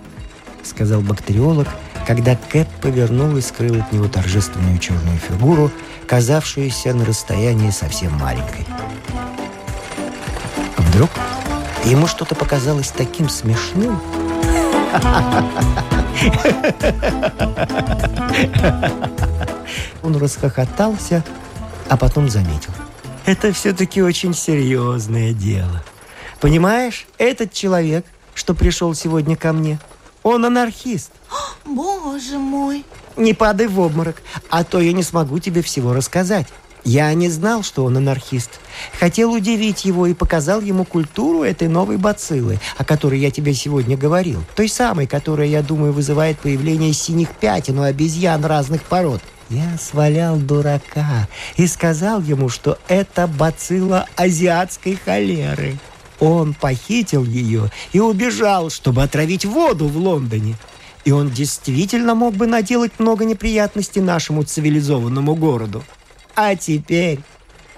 сказал 0.63 1.02
бактериолог, 1.02 1.67
когда 2.10 2.36
Кэп 2.36 2.67
повернул 2.82 3.38
и 3.38 3.41
скрыл 3.41 3.80
от 3.80 3.91
него 3.91 4.08
торжественную 4.08 4.80
черную 4.80 5.19
фигуру, 5.19 5.72
казавшуюся 6.08 6.91
на 6.95 7.06
расстоянии 7.06 7.69
совсем 7.69 8.13
маленькой. 8.13 8.65
Вдруг 10.76 11.12
ему 11.86 12.08
что-то 12.08 12.34
показалось 12.34 12.88
таким 12.88 13.30
смешным, 13.30 14.02
Он 20.02 20.17
расхохотался, 20.17 21.24
а 21.89 21.95
потом 21.95 22.28
заметил. 22.28 22.72
Это 23.28 23.54
все-таки 23.54 24.02
очень 24.02 24.34
серьезное 24.34 25.32
дело. 25.32 25.84
Понимаешь, 26.41 27.06
этот 27.19 27.54
человек, 27.54 28.04
что 28.34 28.56
пришел 28.56 28.95
сегодня 28.95 29.36
ко 29.36 29.54
мне, 29.54 29.78
он 30.23 30.45
анархист. 30.45 31.12
Боже 31.65 32.38
мой! 32.38 32.86
Не 33.17 33.34
падай 33.34 33.67
в 33.67 33.79
обморок, 33.79 34.21
а 34.49 34.63
то 34.63 34.79
я 34.79 34.93
не 34.93 35.03
смогу 35.03 35.39
тебе 35.39 35.62
всего 35.62 35.93
рассказать. 35.93 36.47
Я 36.86 37.13
не 37.13 37.29
знал, 37.29 37.62
что 37.63 37.84
он 37.84 37.97
анархист. 37.97 38.60
Хотел 38.99 39.34
удивить 39.34 39.84
его 39.84 40.08
и 40.08 40.13
показал 40.13 40.62
ему 40.62 40.86
культуру 40.86 41.43
этой 41.43 41.67
новой 41.67 41.97
бациллы, 41.97 42.60
о 42.77 42.86
которой 42.86 43.19
я 43.19 43.32
тебе 43.32 43.53
сегодня 43.53 43.97
говорил. 43.97 44.43
Той 44.55 44.69
самой, 44.69 45.05
которая, 45.05 45.47
я 45.47 45.62
думаю, 45.62 45.91
вызывает 45.91 46.39
появление 46.39 46.93
синих 46.93 47.29
пятен 47.32 47.79
у 47.79 47.84
обезьян 47.84 48.43
разных 48.45 48.84
пород. 48.84 49.21
Я 49.49 49.77
свалял 49.79 50.38
дурака 50.38 51.27
и 51.58 51.67
сказал 51.67 52.21
ему, 52.21 52.49
что 52.49 52.77
это 52.88 53.27
бацилла 53.27 54.05
азиатской 54.15 54.97
холеры. 55.03 55.77
Он 56.19 56.53
похитил 56.53 57.23
ее 57.23 57.71
и 57.93 57.99
убежал, 57.99 58.69
чтобы 58.69 59.03
отравить 59.03 59.45
воду 59.45 59.88
в 59.88 59.97
Лондоне. 59.97 60.55
И 61.05 61.12
он 61.12 61.29
действительно 61.29 62.13
мог 62.13 62.36
бы 62.36 62.45
наделать 62.45 62.99
много 62.99 63.25
неприятностей 63.25 64.01
нашему 64.01 64.43
цивилизованному 64.43 65.36
городу. 65.36 65.84
А 66.36 66.55
теперь 66.55 67.19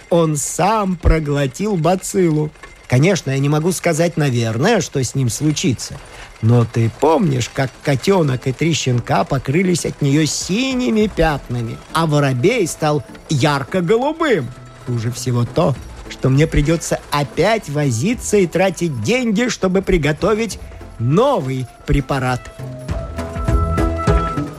он 0.09 0.37
сам 0.37 0.95
проглотил 0.95 1.77
бациллу. 1.77 2.51
Конечно, 2.87 3.31
я 3.31 3.39
не 3.39 3.47
могу 3.47 3.71
сказать, 3.71 4.17
наверное, 4.17 4.81
что 4.81 5.01
с 5.01 5.15
ним 5.15 5.29
случится. 5.29 5.97
Но 6.41 6.65
ты 6.65 6.91
помнишь, 6.99 7.49
как 7.53 7.71
котенок 7.83 8.47
и 8.47 8.51
три 8.51 8.73
щенка 8.73 9.23
покрылись 9.23 9.85
от 9.85 10.01
нее 10.01 10.25
синими 10.25 11.07
пятнами, 11.07 11.77
а 11.93 12.07
воробей 12.07 12.67
стал 12.67 13.03
ярко-голубым? 13.29 14.51
Хуже 14.85 15.11
всего 15.11 15.45
то, 15.45 15.75
что 16.11 16.29
мне 16.29 16.47
придется 16.47 16.99
опять 17.11 17.69
возиться 17.69 18.37
и 18.37 18.47
тратить 18.47 19.01
деньги, 19.01 19.47
чтобы 19.47 19.81
приготовить 19.81 20.59
новый 20.99 21.65
препарат. 21.85 22.41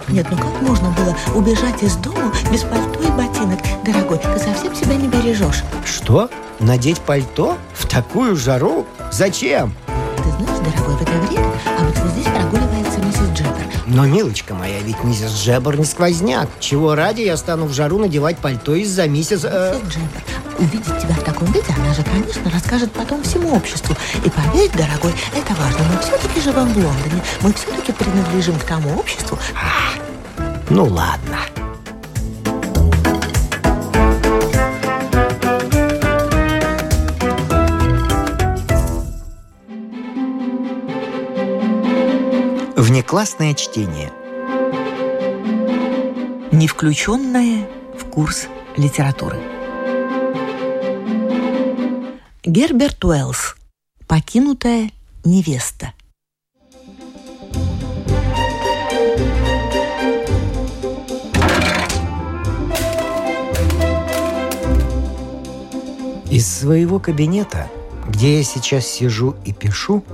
Нет, 0.08 0.26
ну 0.30 0.36
как 0.36 0.60
можно 0.60 0.90
было 0.90 1.16
убежать 1.34 1.82
из 1.82 1.96
дома 1.96 2.32
без 2.50 2.62
пальто 2.62 3.00
и 3.00 3.10
ботинок? 3.12 3.58
Дорогой, 3.84 4.18
ты 4.18 4.38
совсем 4.38 4.74
себя 4.74 4.94
не 4.96 5.08
бережешь. 5.08 5.62
Что? 5.86 6.28
Надеть 6.60 7.00
пальто? 7.00 7.56
В 7.74 7.88
такую 7.88 8.36
жару? 8.36 8.86
Зачем? 9.10 9.74
Ты 10.18 10.30
знаешь, 10.30 10.58
дорогой, 10.58 10.96
в 10.96 11.02
это 11.02 11.12
время 11.12 11.52
обычно 11.78 12.08
здесь 12.10 12.26
прогуливается 12.26 13.00
миссис 13.00 13.28
Джеббер. 13.34 13.66
Но, 13.86 14.04
милочка 14.04 14.54
моя, 14.54 14.80
ведь 14.80 15.02
миссис 15.02 15.32
Джеббер 15.32 15.78
не 15.78 15.84
сквозняк. 15.86 16.48
Чего 16.60 16.94
ради 16.94 17.22
я 17.22 17.38
стану 17.38 17.64
в 17.64 17.72
жару 17.72 17.98
надевать 17.98 18.36
пальто 18.36 18.74
из-за 18.74 19.08
миссис... 19.08 19.44
Э... 19.44 19.74
Миссис 19.74 19.94
Джеббер, 19.94 20.22
увидеть 20.58 20.98
тебя 21.00 21.14
в 21.14 21.22
таком 21.22 21.50
виде, 21.52 21.66
она 21.76 21.92
же, 21.94 22.02
конечно, 22.02 22.50
расскажет 22.50 22.92
потом 22.92 23.22
всему 23.22 23.56
обществу. 23.56 23.96
И 24.24 24.30
поверь, 24.30 24.70
дорогой, 24.70 25.14
это 25.34 25.54
важно. 25.54 25.84
Мы 25.92 26.00
все-таки 26.00 26.40
живем 26.40 26.68
в 26.72 26.76
Лондоне. 26.76 27.22
Мы 27.40 27.52
все-таки 27.52 27.92
принадлежим 27.92 28.58
к 28.58 28.64
тому 28.64 28.98
обществу. 28.98 29.38
А, 29.54 29.92
ну 30.70 30.84
ладно. 30.84 31.38
Внеклассное 42.76 43.54
чтение. 43.54 44.12
Не 46.50 46.66
включенное 46.66 47.68
в 47.98 48.04
курс 48.10 48.48
литературы. 48.76 49.38
Герберт 52.54 53.02
Уэллс. 53.02 53.56
Покинутая 54.06 54.90
невеста. 55.24 55.94
Из 66.30 66.46
своего 66.46 67.00
кабинета, 67.00 67.70
где 68.06 68.36
я 68.36 68.44
сейчас 68.44 68.86
сижу 68.86 69.34
и 69.46 69.54
пишу, 69.54 70.04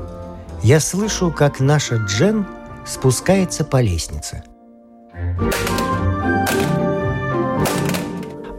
я 0.62 0.78
слышу, 0.78 1.32
как 1.32 1.58
наша 1.58 1.96
Джен 1.96 2.46
спускается 2.86 3.64
по 3.64 3.80
лестнице. 3.80 4.44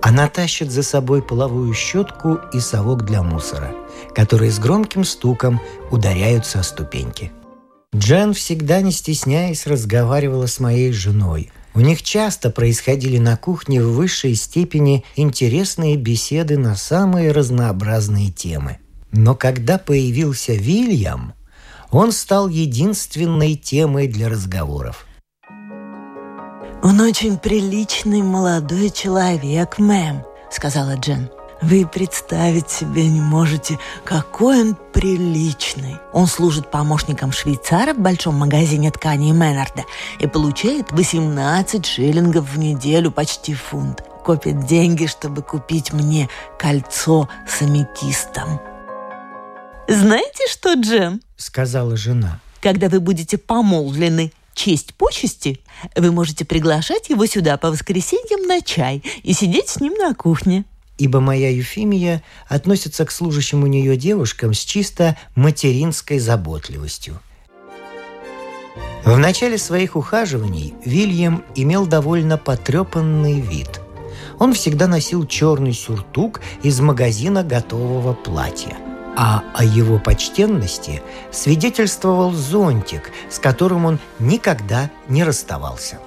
Она 0.09 0.27
тащит 0.27 0.71
за 0.71 0.81
собой 0.81 1.21
половую 1.21 1.71
щетку 1.75 2.39
и 2.51 2.59
совок 2.59 3.05
для 3.05 3.21
мусора, 3.21 3.75
которые 4.15 4.49
с 4.49 4.57
громким 4.57 5.03
стуком 5.03 5.61
ударяются 5.91 6.61
о 6.61 6.63
ступеньки. 6.63 7.31
Джен 7.95 8.33
всегда, 8.33 8.81
не 8.81 8.91
стесняясь, 8.91 9.67
разговаривала 9.67 10.47
с 10.47 10.59
моей 10.59 10.91
женой. 10.93 11.51
У 11.75 11.81
них 11.81 12.01
часто 12.01 12.49
происходили 12.49 13.19
на 13.19 13.37
кухне 13.37 13.83
в 13.83 13.93
высшей 13.93 14.33
степени 14.33 15.05
интересные 15.15 15.95
беседы 15.95 16.57
на 16.57 16.75
самые 16.75 17.31
разнообразные 17.31 18.31
темы. 18.31 18.79
Но 19.11 19.35
когда 19.35 19.77
появился 19.77 20.53
Вильям, 20.53 21.35
он 21.91 22.13
стал 22.13 22.47
единственной 22.47 23.53
темой 23.53 24.07
для 24.07 24.27
разговоров. 24.27 25.05
«Он 26.81 26.99
очень 27.01 27.37
приличный 27.37 28.21
молодой 28.21 28.89
человек, 28.89 29.79
мэм»,— 29.79 30.23
сказала 30.51 30.95
Джен. 30.95 31.29
Вы 31.61 31.85
представить 31.85 32.69
себе 32.69 33.07
не 33.07 33.19
можете, 33.19 33.77
какой 34.05 34.61
он 34.61 34.77
приличный. 34.93 35.97
Он 36.13 36.25
служит 36.25 36.71
помощником 36.71 37.33
швейцара 37.33 37.93
в 37.93 37.99
большом 37.99 38.35
магазине 38.35 38.91
тканей 38.91 39.31
Меннарда 39.31 39.83
и 40.19 40.27
получает 40.27 40.91
18 40.91 41.85
шиллингов 41.85 42.49
в 42.49 42.57
неделю, 42.57 43.11
почти 43.11 43.53
фунт. 43.53 44.03
Копит 44.23 44.65
деньги, 44.67 45.05
чтобы 45.05 45.41
купить 45.41 45.91
мне 45.91 46.29
кольцо 46.57 47.27
с 47.47 47.61
аметистом. 47.61 48.61
«Знаете 49.87 50.47
что, 50.49 50.75
Джем?»— 50.75 51.19
сказала 51.35 51.97
жена. 51.97 52.39
«Когда 52.61 52.87
вы 52.87 52.99
будете 52.99 53.37
помолвлены 53.37 54.31
честь 54.59 54.93
почести, 54.95 55.61
вы 55.95 56.11
можете 56.11 56.43
приглашать 56.43 57.09
его 57.09 57.25
сюда 57.25 57.55
по 57.55 57.71
воскресеньям 57.71 58.45
на 58.45 58.61
чай 58.61 59.01
и 59.23 59.31
сидеть 59.31 59.69
с 59.69 59.79
ним 59.79 59.93
на 59.93 60.13
кухне. 60.13 60.65
Ибо 60.97 61.21
моя 61.21 61.49
Юфимия 61.49 62.21
относится 62.49 63.05
к 63.05 63.11
служащим 63.11 63.63
у 63.63 63.67
нее 63.67 63.95
девушкам 63.95 64.53
с 64.53 64.59
чисто 64.59 65.17
материнской 65.35 66.19
заботливостью. 66.19 67.21
В 69.05 69.17
начале 69.17 69.57
своих 69.57 69.95
ухаживаний 69.95 70.73
Вильям 70.83 71.45
имел 71.55 71.87
довольно 71.87 72.37
потрепанный 72.37 73.39
вид. 73.39 73.79
Он 74.39 74.53
всегда 74.53 74.87
носил 74.87 75.25
черный 75.25 75.73
сюртук 75.73 76.41
из 76.63 76.81
магазина 76.81 77.43
готового 77.43 78.13
платья– 78.13 78.75
а 79.15 79.43
о 79.53 79.63
его 79.63 79.99
почтенности 79.99 81.01
свидетельствовал 81.31 82.31
зонтик, 82.31 83.11
с 83.29 83.39
которым 83.39 83.85
он 83.85 83.99
никогда 84.19 84.89
не 85.07 85.23
расставался. 85.23 85.99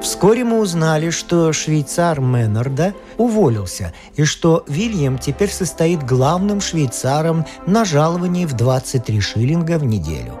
Вскоре 0.00 0.44
мы 0.44 0.60
узнали, 0.60 1.10
что 1.10 1.52
швейцар 1.52 2.20
Меннарда 2.20 2.94
уволился 3.16 3.92
и 4.14 4.24
что 4.24 4.64
Вильям 4.68 5.18
теперь 5.18 5.50
состоит 5.50 6.04
главным 6.04 6.60
швейцаром 6.60 7.46
на 7.66 7.84
жаловании 7.84 8.46
в 8.46 8.52
23 8.52 9.20
шиллинга 9.20 9.78
в 9.78 9.84
неделю. 9.84 10.40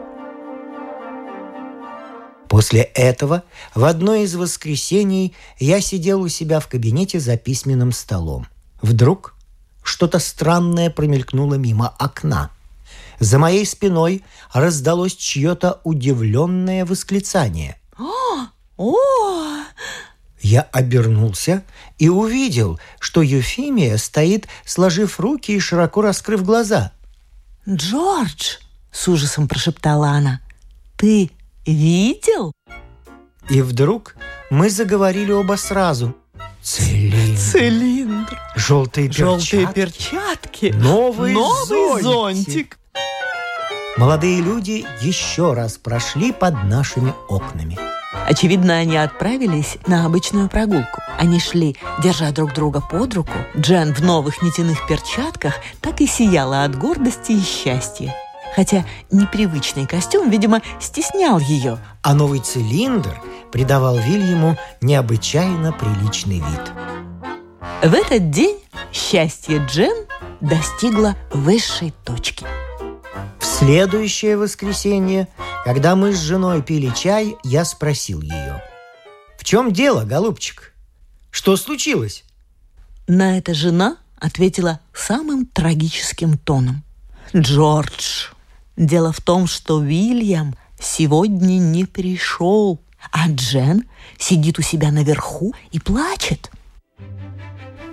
После 2.48 2.82
этого 2.82 3.42
в 3.74 3.84
одно 3.84 4.14
из 4.14 4.34
воскресений 4.34 5.34
я 5.58 5.80
сидел 5.80 6.22
у 6.22 6.28
себя 6.28 6.60
в 6.60 6.68
кабинете 6.68 7.20
за 7.20 7.36
письменным 7.36 7.92
столом. 7.92 8.46
Вдруг 8.80 9.34
что-то 9.88 10.18
странное 10.18 10.90
промелькнуло 10.90 11.54
мимо 11.54 11.88
окна. 11.98 12.50
За 13.18 13.38
моей 13.38 13.64
спиной 13.64 14.22
раздалось 14.52 15.16
чье-то 15.16 15.80
удивленное 15.82 16.84
восклицание. 16.84 17.80
«О! 17.98 18.46
О!» 18.76 19.64
Я 20.40 20.62
обернулся 20.62 21.64
и 21.98 22.08
увидел, 22.08 22.78
что 23.00 23.22
Юфимия 23.22 23.96
стоит, 23.96 24.46
сложив 24.64 25.18
руки 25.18 25.52
и 25.52 25.58
широко 25.58 26.02
раскрыв 26.02 26.44
глаза. 26.44 26.92
«Джордж!»— 27.68 28.58
с 28.92 29.08
ужасом 29.08 29.48
прошептала 29.48 30.10
она. 30.10 30.40
«Ты 30.96 31.30
видел?» 31.66 32.52
И 33.48 33.62
вдруг 33.62 34.14
мы 34.50 34.70
заговорили 34.70 35.32
оба 35.32 35.56
сразу— 35.56 36.14
Цилиндр. 36.62 37.40
Цилиндр. 37.40 38.07
Желтые 38.54 39.08
перчатки. 39.08 39.56
Желтые 39.56 39.66
перчатки. 39.72 40.74
Новый, 40.74 41.32
Новый 41.32 42.02
зонтик. 42.02 42.02
зонтик. 42.02 42.78
Молодые 43.96 44.40
люди 44.40 44.86
еще 45.00 45.54
раз 45.54 45.76
прошли 45.76 46.32
под 46.32 46.62
нашими 46.64 47.12
окнами. 47.28 47.76
Очевидно, 48.28 48.74
они 48.74 48.96
отправились 48.96 49.78
на 49.86 50.06
обычную 50.06 50.48
прогулку. 50.48 51.00
Они 51.18 51.40
шли, 51.40 51.76
держа 52.02 52.30
друг 52.30 52.54
друга 52.54 52.80
под 52.80 53.14
руку. 53.14 53.32
Джен 53.56 53.94
в 53.94 54.00
новых 54.00 54.42
нитяных 54.42 54.86
перчатках 54.86 55.54
так 55.80 56.00
и 56.00 56.06
сияла 56.06 56.64
от 56.64 56.78
гордости 56.78 57.32
и 57.32 57.42
счастья. 57.42 58.14
Хотя 58.54 58.84
непривычный 59.10 59.86
костюм, 59.86 60.30
видимо, 60.30 60.62
стеснял 60.80 61.38
ее. 61.38 61.78
А 62.02 62.14
новый 62.14 62.40
цилиндр 62.40 63.20
придавал 63.52 63.96
Вильяму 63.96 64.56
необычайно 64.80 65.72
приличный 65.72 66.38
вид. 66.38 66.72
В 67.82 67.94
этот 67.94 68.30
день 68.30 68.58
счастье 68.92 69.64
Джен 69.68 70.06
достигло 70.40 71.16
высшей 71.32 71.94
точки. 72.04 72.44
В 73.38 73.44
следующее 73.44 74.36
воскресенье, 74.36 75.28
когда 75.64 75.94
мы 75.94 76.12
с 76.12 76.18
женой 76.18 76.62
пили 76.62 76.92
чай, 76.96 77.36
я 77.44 77.64
спросил 77.64 78.20
ее. 78.20 78.62
«В 79.38 79.44
чем 79.44 79.72
дело, 79.72 80.04
голубчик? 80.04 80.74
Что 81.30 81.56
случилось?» 81.56 82.24
На 83.06 83.38
это 83.38 83.54
жена 83.54 83.96
ответила 84.18 84.80
самым 84.92 85.46
трагическим 85.46 86.36
тоном. 86.36 86.82
«Джордж, 87.34 88.30
дело 88.76 89.12
в 89.12 89.20
том, 89.20 89.46
что 89.46 89.76
Уильям 89.76 90.56
сегодня 90.80 91.58
не 91.58 91.84
пришел 91.84 92.80
а 93.12 93.28
Джен 93.28 93.84
сидит 94.18 94.58
у 94.58 94.62
себя 94.62 94.90
наверху 94.90 95.54
и 95.70 95.78
плачет. 95.78 96.50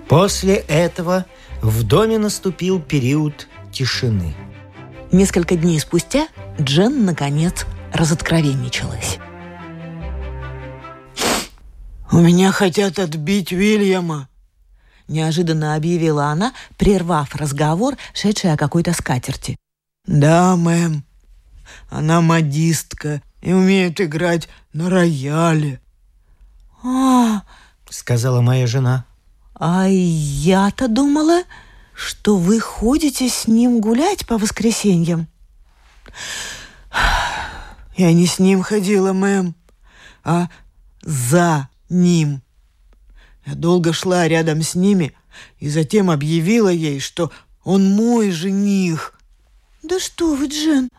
После 0.08 0.56
этого 0.56 1.26
в 1.62 1.82
доме 1.82 2.18
наступил 2.18 2.80
период 2.80 3.48
тишины. 3.72 4.34
Несколько 5.12 5.56
дней 5.56 5.80
спустя 5.80 6.28
Джен, 6.60 7.04
наконец, 7.04 7.66
разоткровенничалась. 7.92 9.18
«У 12.12 12.18
меня 12.18 12.52
хотят 12.52 12.98
отбить 12.98 13.52
Уильяма»,— 13.52 14.28
неожиданно 15.08 15.74
объявила 15.74 16.26
она, 16.26 16.52
прервав 16.78 17.34
разговор, 17.34 17.96
шедший 18.14 18.52
о 18.52 18.56
какой-то 18.56 18.92
скатерти. 18.92 19.56
«Да, 20.06 20.56
мэм. 20.56 21.04
Она 21.90 22.20
модистка 22.20 23.22
и 23.42 23.52
умеет 23.52 24.00
играть 24.00 24.48
на 24.72 24.88
рояле. 24.88 25.80
А, 26.82 27.42
сказала 27.90 28.40
моя 28.40 28.66
жена. 28.66 29.04
А 29.58 29.86
я-то 29.88 30.86
думала, 30.86 31.42
что 31.94 32.36
вы 32.36 32.60
ходите 32.60 33.28
с 33.28 33.46
ним 33.46 33.80
гулять 33.80 34.26
по 34.26 34.36
воскресеньям. 34.36 35.28
Я 37.96 38.12
не 38.12 38.26
с 38.26 38.38
ним 38.38 38.62
ходила, 38.62 39.14
мэм, 39.14 39.54
а 40.22 40.48
за 41.00 41.70
ним. 41.88 42.42
Я 43.46 43.54
долго 43.54 43.94
шла 43.94 44.28
рядом 44.28 44.60
с 44.60 44.74
ними 44.74 45.16
и 45.58 45.70
затем 45.70 46.10
объявила 46.10 46.68
ей, 46.68 47.00
что 47.00 47.32
он 47.64 47.90
мой 47.94 48.32
жених. 48.32 49.18
Да 49.82 49.98
что 49.98 50.34
вы, 50.34 50.48
Джен, 50.48 50.90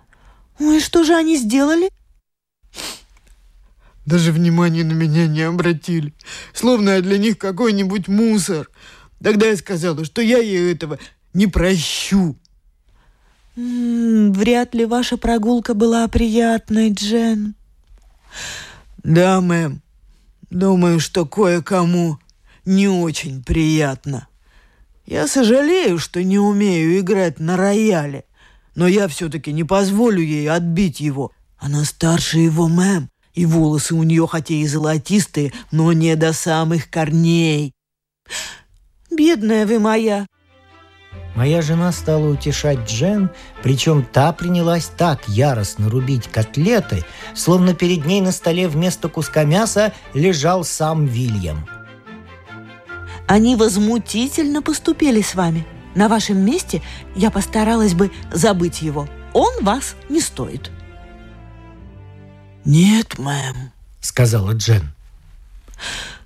и 0.59 0.79
что 0.79 1.03
же 1.03 1.13
они 1.13 1.37
сделали? 1.37 1.89
Даже 4.07 4.31
внимания 4.31 4.85
на 4.85 4.93
меня 4.93 5.27
не 5.27 5.41
обратили, 5.41 6.13
словно 6.53 6.91
я 6.91 7.01
для 7.01 7.17
них 7.17 7.37
какой-нибудь 7.37 8.07
мусор. 8.07 8.69
Тогда 9.21 9.47
я 9.47 9.57
сказала, 9.57 10.05
что 10.05 10.21
я 10.21 10.37
ей 10.37 10.71
этого 10.71 10.97
не 11.33 11.47
прощу. 11.47 12.37
М 13.57 13.63
-м, 13.63 14.31
вряд 14.31 14.73
ли 14.73 14.85
ваша 14.85 15.17
прогулка 15.17 15.73
была 15.73 16.07
приятной, 16.07 16.93
Джен. 16.93 17.55
Да, 19.03 19.41
мэм. 19.41 19.81
Думаю, 20.49 21.01
что 21.01 21.25
кое-кому 21.25 22.17
не 22.63 22.87
очень 22.87 23.43
приятно. 23.43 24.29
Я 25.05 25.27
сожалею, 25.27 25.99
что 25.99 26.23
не 26.23 26.39
умею 26.39 26.97
играть 26.97 27.39
на 27.39 27.57
рояле, 27.57 28.23
но 28.73 28.87
я 28.87 29.09
все-таки 29.09 29.51
не 29.51 29.65
позволю 29.65 30.21
ей 30.21 30.49
отбить 30.49 31.01
его. 31.01 31.33
Она 31.57 31.83
старше 31.83 32.37
его, 32.39 32.69
мэм, 32.69 33.09
и 33.37 33.45
волосы 33.45 33.93
у 33.93 34.01
нее 34.03 34.27
хотя 34.27 34.55
и 34.55 34.65
золотистые, 34.65 35.53
но 35.71 35.93
не 35.93 36.15
до 36.15 36.33
самых 36.33 36.89
корней. 36.89 37.73
Бедная 39.11 39.65
вы 39.65 39.79
моя, 39.79 40.25
Моя 41.35 41.61
жена 41.61 41.91
стала 41.91 42.31
утешать 42.31 42.89
Джен, 42.89 43.29
причем 43.61 44.03
та 44.03 44.33
принялась 44.33 44.89
так 44.97 45.27
яростно 45.27 45.87
рубить 45.87 46.27
котлеты, 46.27 47.05
словно 47.35 47.75
перед 47.75 48.07
ней 48.07 48.21
на 48.21 48.31
столе 48.31 48.67
вместо 48.67 49.07
куска 49.07 49.43
мяса 49.43 49.93
лежал 50.15 50.63
сам 50.63 51.05
Вильям. 51.05 51.67
Они 53.27 53.55
возмутительно 53.55 54.63
поступили 54.63 55.21
с 55.21 55.35
вами. 55.35 55.63
На 55.93 56.09
вашем 56.09 56.43
месте 56.43 56.81
я 57.15 57.29
постаралась 57.29 57.93
бы 57.93 58.09
забыть 58.33 58.81
его. 58.81 59.07
Он 59.33 59.63
вас 59.63 59.95
не 60.09 60.21
стоит. 60.21 60.71
«Нет, 62.67 63.17
мэм»,— 63.17 63.71
сказала 64.01 64.51
Джен. 64.51 64.91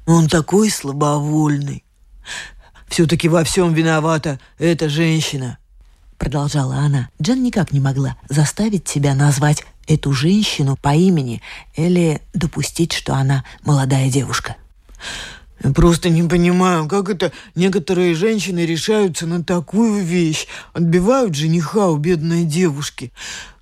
«Он 0.08 0.27
такой 0.27 0.71
слабовольный. 0.71 1.84
Все-таки 2.88 3.30
во 3.30 3.43
всем 3.43 3.75
виновата 3.75 4.39
эта 4.58 4.89
женщина»,— 4.89 5.60
продолжала 6.17 6.77
она. 6.77 7.10
Джен 7.21 7.43
никак 7.43 7.71
не 7.71 7.80
могла 7.80 8.17
заставить 8.27 8.88
себя 8.88 9.13
назвать 9.13 9.63
эту 9.88 10.13
женщину 10.13 10.77
по 10.82 10.95
имени 10.95 11.43
или 11.75 12.23
допустить, 12.34 12.93
что 12.93 13.13
она 13.13 13.43
молодая 13.63 14.10
девушка. 14.10 14.56
Просто 15.75 16.10
не 16.10 16.23
понимаю, 16.23 16.88
как 16.88 17.10
это 17.10 17.32
некоторые 17.54 18.15
женщины 18.15 18.65
решаются 18.65 19.27
на 19.27 19.43
такую 19.43 20.04
вещь. 20.04 20.47
Отбивают 20.73 21.36
жениха 21.36 21.89
у 21.89 21.97
бедной 21.97 22.45
девушки. 22.45 23.13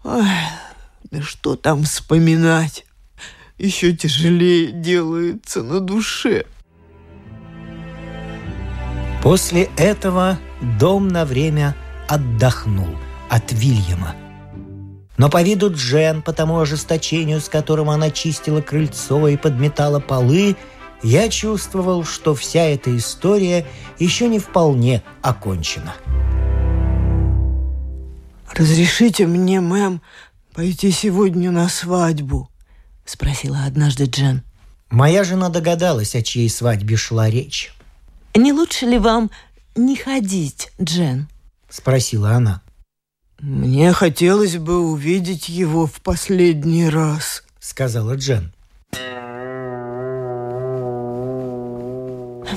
Ой, 0.05 0.23
да 1.11 1.21
что 1.21 1.55
там 1.55 1.83
вспоминать? 1.83 2.85
Еще 3.57 3.93
тяжелее 3.93 4.71
делается 4.71 5.63
на 5.63 5.79
душе. 5.79 6.45
После 9.23 9.69
этого 9.75 10.39
дом 10.79 11.07
на 11.07 11.25
время 11.25 11.75
отдохнул 12.07 12.89
от 13.29 13.51
Вильяма. 13.51 14.15
Но 15.17 15.29
по 15.29 15.41
виду 15.41 15.73
Джен, 15.73 16.21
по 16.21 16.31
тому 16.31 16.59
ожесточению, 16.59 17.41
с 17.41 17.49
которым 17.49 17.89
она 17.89 18.09
чистила 18.11 18.61
крыльцо 18.61 19.27
и 19.27 19.35
подметала 19.35 19.99
полы, 19.99 20.55
я 21.03 21.27
чувствовал, 21.27 22.05
что 22.05 22.35
вся 22.35 22.63
эта 22.63 22.95
история 22.95 23.65
еще 23.97 24.29
не 24.29 24.39
вполне 24.39 25.03
окончена. 25.21 25.95
«Разрешите 28.53 29.27
мне, 29.27 29.61
мэм, 29.61 30.01
пойти 30.59 30.91
сегодня 30.91 31.51
на 31.51 31.69
свадьбу?»— 31.69 32.49
спросила 33.05 33.63
однажды 33.65 34.07
Джен. 34.07 34.43
Моя 34.89 35.23
жена 35.23 35.47
догадалась, 35.47 36.15
о 36.15 36.21
чьей 36.21 36.49
свадьбе 36.49 36.97
шла 36.97 37.29
речь. 37.29 37.71
«Не 38.35 38.51
лучше 38.51 38.85
ли 38.85 38.99
вам 38.99 39.31
не 39.77 39.95
ходить, 39.95 40.73
Джен?»— 40.81 41.29
спросила 41.69 42.31
она. 42.31 42.61
«Мне 43.39 43.93
хотелось 43.93 44.57
бы 44.57 44.81
увидеть 44.81 45.47
его 45.47 45.87
в 45.87 46.01
последний 46.01 46.89
раз»,— 46.89 47.43
сказала 47.61 48.17
Джен. 48.17 48.51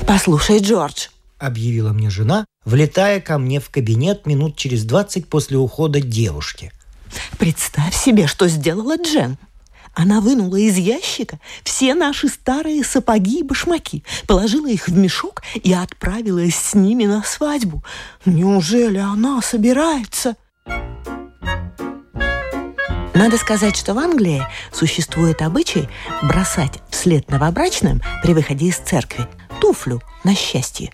«Послушай, 0.08 0.58
Джордж»,— 0.58 1.06
объявила 1.38 1.92
мне 1.92 2.10
жена, 2.10 2.46
влетая 2.64 3.20
ко 3.20 3.38
мне 3.38 3.60
в 3.60 3.70
кабинет 3.70 4.26
минут 4.26 4.56
через 4.56 4.82
двадцать 4.84 5.28
после 5.28 5.56
ухода 5.56 6.00
девушки. 6.00 6.72
«Представь 7.38 7.94
себе, 7.94 8.26
что 8.26 8.48
сделала 8.48 8.96
Джен. 8.96 9.38
Она 9.94 10.20
вынула 10.20 10.56
из 10.56 10.76
ящика 10.78 11.38
все 11.64 11.94
наши 11.94 12.28
старые 12.28 12.82
сапоги 12.82 13.40
и 13.40 13.42
башмаки, 13.42 14.04
положила 14.26 14.66
их 14.66 14.88
в 14.88 14.96
мешок 14.96 15.42
и 15.54 15.72
отправилась 15.72 16.56
с 16.56 16.74
ними 16.74 17.04
на 17.04 17.22
свадьбу. 17.22 17.84
Неужели 18.24 18.98
она 18.98 19.42
собирается?» 19.42 20.36
Надо 23.14 23.36
сказать, 23.36 23.76
что 23.76 23.94
в 23.94 23.98
Англии 23.98 24.42
существует 24.72 25.42
обычай 25.42 25.88
бросать 26.22 26.82
вслед 26.90 27.30
новобрачным 27.30 28.00
при 28.22 28.32
выходе 28.32 28.66
из 28.66 28.76
церкви 28.78 29.28
туфлю 29.60 30.00
на 30.24 30.34
счастье. 30.34 30.90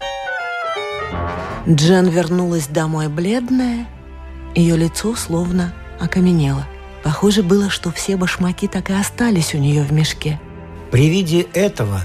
Джен 1.69 2.09
вернулась 2.09 2.67
домой 2.67 3.09
бледная, 3.09 3.87
ее 4.55 4.77
лицо 4.77 5.15
словно 5.15 5.73
окаменело. 6.01 6.67
Похоже 7.03 7.43
было, 7.43 7.71
что 7.71 7.91
все 7.91 8.17
башмаки 8.17 8.67
так 8.67 8.91
и 8.91 8.93
остались 8.93 9.55
у 9.55 9.59
нее 9.59 9.83
в 9.83 9.93
мешке. 9.93 10.41
При 10.91 11.09
виде 11.09 11.43
этого 11.53 12.01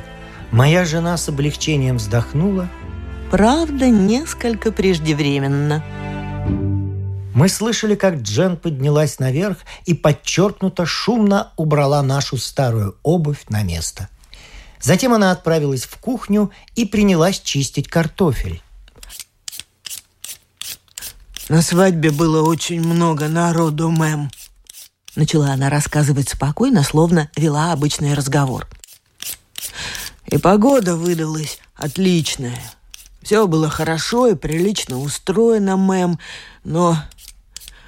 моя 0.52 0.86
жена 0.86 1.18
с 1.18 1.30
облегчением 1.30 1.98
вздохнула. 1.98 2.70
Правда, 3.32 3.90
несколько 3.90 4.72
преждевременно– 4.72 5.84
мы 7.34 7.50
слышали, 7.50 7.96
как 7.96 8.22
Джен 8.22 8.58
поднялась 8.58 9.20
наверх 9.20 9.58
и 9.86 9.94
подчеркнуто 9.94 10.86
шумно 10.86 11.52
убрала 11.58 12.04
нашу 12.04 12.38
старую 12.38 12.96
обувь 13.02 13.46
на 13.50 13.64
место. 13.64 14.08
Затем 14.80 15.14
она 15.14 15.32
отправилась 15.32 15.86
в 15.86 15.98
кухню 15.98 16.52
и 16.76 16.86
принялась 16.86 17.40
чистить 17.40 17.88
картофель. 17.88 18.62
«На 21.54 21.62
свадьбе 21.62 22.10
было 22.10 22.42
очень 22.42 22.82
много 22.82 23.28
народу, 23.28 23.92
мэм», 23.92 24.32
Начала 25.16 25.52
она 25.52 25.70
рассказывать 25.70 26.30
спокойно, 26.30 26.82
словно 26.82 27.30
вела 27.36 27.74
обычный 27.74 28.16
разговор. 28.16 28.68
И 30.26 30.40
погода 30.40 30.96
выдалась 30.96 31.60
отличная. 31.76 32.60
Все 33.22 33.46
было 33.46 33.70
хорошо 33.70 34.30
и 34.30 34.36
прилично 34.36 34.98
устроено, 34.98 35.78
мэм, 35.78 36.18
но 36.64 36.98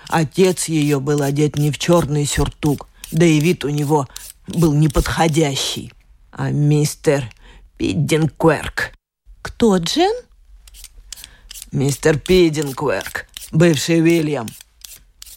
Отец 0.09 0.65
ее 0.65 0.99
был 0.99 1.23
одет 1.23 1.57
не 1.57 1.71
в 1.71 1.79
черный 1.79 2.27
сюртук, 2.27 2.87
да 3.11 3.25
и 3.25 3.39
вид 3.39 3.65
у 3.65 3.69
него 3.69 4.07
был 4.47 4.73
неподходящий. 4.73 5.91
А 6.31 6.51
мистер 6.51 7.31
Пиддинкверк... 7.77 8.91
Кто, 9.41 9.77
Джен? 9.77 10.13
Мистер 11.71 12.19
Пиддинкверк, 12.19 13.25
бывший 13.51 14.01
Уильям. 14.01 14.47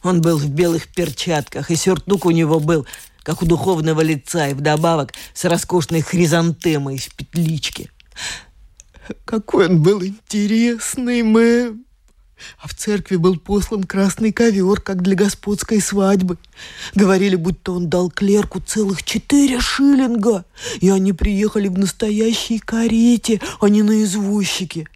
Он 0.02 0.20
был 0.20 0.38
в 0.38 0.48
белых 0.48 0.88
перчатках, 0.88 1.70
и 1.70 1.76
сюртук 1.76 2.26
у 2.26 2.30
него 2.30 2.60
был, 2.60 2.86
как 3.22 3.42
у 3.42 3.46
духовного 3.46 4.02
лица, 4.02 4.48
и 4.48 4.54
вдобавок 4.54 5.14
с 5.34 5.44
роскошной 5.44 6.02
хризантемой 6.02 6.98
в 6.98 7.14
петличке. 7.14 7.90
Какой 9.24 9.68
он 9.68 9.82
был 9.82 10.04
интересный, 10.04 11.22
мэм! 11.22 11.84
А 12.60 12.68
в 12.68 12.74
церкви 12.74 13.16
был 13.16 13.36
послан 13.36 13.82
красный 13.82 14.30
ковер, 14.30 14.80
как 14.80 15.02
для 15.02 15.16
господской 15.16 15.80
свадьбы. 15.80 16.38
Говорили, 16.94 17.34
будто 17.34 17.72
он 17.72 17.88
дал 17.88 18.10
клерку 18.10 18.60
целых 18.60 19.02
четыре 19.02 19.58
шиллинга, 19.58 20.44
и 20.80 20.88
они 20.90 21.12
приехали 21.12 21.66
в 21.66 21.76
настоящей 21.76 22.60
карете, 22.60 23.40
а 23.60 23.68
не 23.68 23.82
на 23.82 24.04
извозчике. 24.04 24.86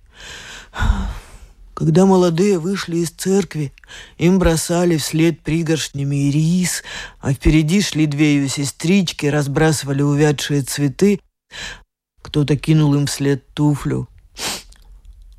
Когда 1.74 2.04
молодые 2.04 2.58
вышли 2.58 2.98
из 2.98 3.10
церкви, 3.10 3.72
им 4.18 4.38
бросали 4.38 4.98
вслед 4.98 5.40
пригоршнями 5.40 6.30
рис, 6.30 6.82
а 7.20 7.32
впереди 7.32 7.80
шли 7.80 8.06
две 8.06 8.36
ее 8.36 8.48
сестрички, 8.48 9.26
разбрасывали 9.26 10.02
увядшие 10.02 10.62
цветы. 10.62 11.20
Кто-то 12.20 12.56
кинул 12.56 12.94
им 12.94 13.06
вслед 13.06 13.46
туфлю, 13.54 14.08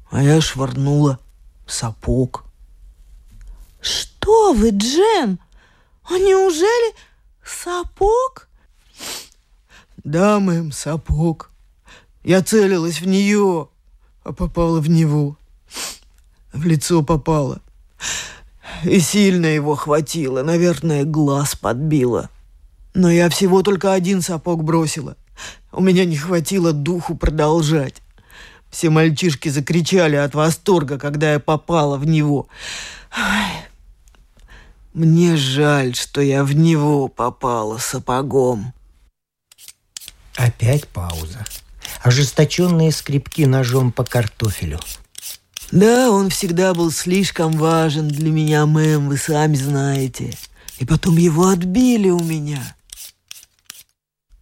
а 0.10 0.24
я 0.24 0.41
швырнула 0.41 1.19
сапог. 1.67 2.46
«Что 3.80 4.54
вы, 4.54 4.72
Джен? 4.72 5.39
А 6.06 6.17
неужели 6.17 6.96
сапог?» 7.46 8.48
«Да, 10.04 10.39
мэм, 10.39 10.72
сапог. 10.72 11.52
Я 12.24 12.41
целилась 12.41 13.02
в 13.02 13.08
нее, 13.08 13.69
а 14.24 14.34
попала 14.34 14.80
в 14.80 14.89
него. 14.89 15.38
В 16.54 16.66
лицо 16.66 17.02
попала. 17.02 17.60
И 18.84 19.00
сильно 19.00 19.48
его 19.48 19.76
хватило, 19.76 20.44
наверное, 20.44 21.04
глаз 21.04 21.56
подбило. 21.56 22.30
Но 22.94 23.10
я 23.10 23.30
всего 23.30 23.63
только 23.63 23.94
один 23.94 24.22
сапог 24.22 24.63
бросила. 24.63 25.18
У 25.72 25.82
меня 25.82 26.06
не 26.06 26.16
хватило 26.16 26.74
духу 26.74 27.16
продолжать. 27.16 28.02
Все 28.70 28.89
мальчишки 28.89 29.50
закричали 29.50 30.16
от 30.16 30.36
восторга, 30.36 31.00
когда 31.00 31.34
я 31.34 31.39
попала 31.39 31.98
в 31.98 32.06
него. 32.06 32.48
Ай, 33.12 33.66
мне 34.94 35.36
жаль, 35.36 35.96
что 35.96 36.22
я 36.22 36.44
в 36.44 36.54
него 36.54 37.08
попала 37.08 37.80
сапогом. 37.80 38.74
Опять 40.36 40.88
пауза. 40.88 41.46
Ожесточенные 42.02 42.92
скрипки 42.92 43.44
ножом 43.44 43.92
по 43.92 44.04
картофелю. 44.04 44.80
Да, 45.73 46.12
он 46.12 46.29
всегда 46.29 46.75
был 46.75 46.91
слишком 46.91 47.53
важен 47.53 48.07
для 48.07 48.29
меня, 48.29 48.67
мэм, 48.67 49.09
вы 49.09 49.17
сами 49.17 49.55
знаете. 49.55 50.38
И 50.77 50.86
потом 50.86 51.17
его 51.17 51.47
отбили 51.47 52.12
у 52.12 52.19
меня. 52.19 52.75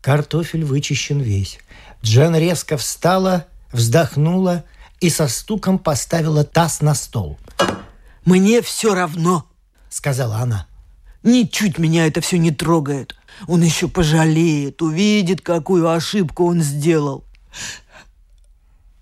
Картофель 0.01 0.65
вычищен 0.65 1.21
весь. 1.21 1.59
Джен 2.03 2.35
резко 2.35 2.75
встала 2.75 3.47
вздохнула 3.71 4.65
и 4.99 5.09
со 5.09 5.29
стуком 5.29 5.79
поставила 5.79 6.43
таз 6.43 6.81
на 6.81 6.93
стол. 6.93 7.39
«Мне 8.25 8.61
все 8.61 8.93
равно»,— 8.93 9.47
сказала 9.89 10.39
она. 10.39 10.67
«Ничуть 11.23 11.77
меня 11.77 12.07
это 12.07 12.19
все 12.19 12.39
не 12.39 12.51
трогает. 12.51 13.15
Он 13.47 13.61
еще 13.61 13.87
пожалеет, 13.87 14.81
увидит, 14.81 15.39
какую 15.39 15.89
ошибку 15.89 16.45
он 16.47 16.61
сделал». 16.61 17.23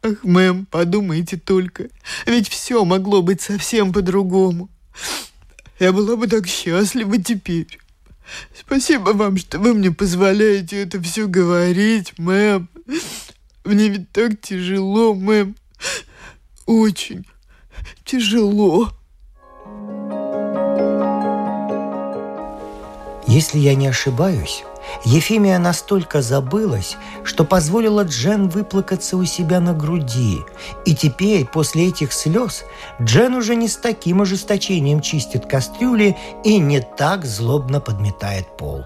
«Ах, 0.02 0.24
мэм, 0.24 0.66
подумайте 0.66 1.38
только, 1.38 1.90
ведь 2.26 2.48
все 2.48 2.86
могло 2.86 3.22
быть 3.22 3.42
совсем 3.42 3.92
по-другому. 3.92 4.70
Я 5.80 5.92
была 5.92 6.16
бы 6.16 6.28
так 6.28 6.48
счастлива 6.48 7.18
теперь. 7.18 7.80
Спасибо 8.58 9.12
вам, 9.12 9.38
что 9.38 9.60
вы 9.60 9.74
мне 9.74 9.92
позволяете 9.92 10.82
это 10.84 11.02
все 11.02 11.28
говорить, 11.28 12.18
мэм. 12.18 12.70
Мне 13.66 13.90
ведь 13.90 14.12
так 14.12 14.40
тяжело, 14.42 15.14
мэм. 15.14 15.56
Очень 16.66 17.26
тяжело. 18.06 18.94
Если 23.40 23.60
я 23.60 23.74
не 23.74 23.88
ошибаюсь, 23.88 24.66
Ефимия 25.06 25.60
настолько 25.60 26.22
забылась, 26.22 26.98
что 27.24 27.46
позволила 27.46 28.04
Джен 28.04 28.50
выплакаться 28.50 29.16
у 29.16 29.24
себя 29.24 29.62
на 29.62 29.74
груди. 29.74 30.40
И 30.86 30.94
теперь, 30.94 31.46
после 31.46 31.88
этих 31.88 32.12
слез, 32.12 32.66
Джен 33.02 33.36
уже 33.36 33.56
не 33.56 33.70
с 33.70 33.78
таким 33.78 34.22
ожесточением 34.22 35.00
чистит 35.00 35.46
кастрюли 35.46 36.18
и 36.44 36.60
не 36.60 36.82
так 36.82 37.26
злобно 37.26 37.80
подметает 37.80 38.58
пол. 38.58 38.84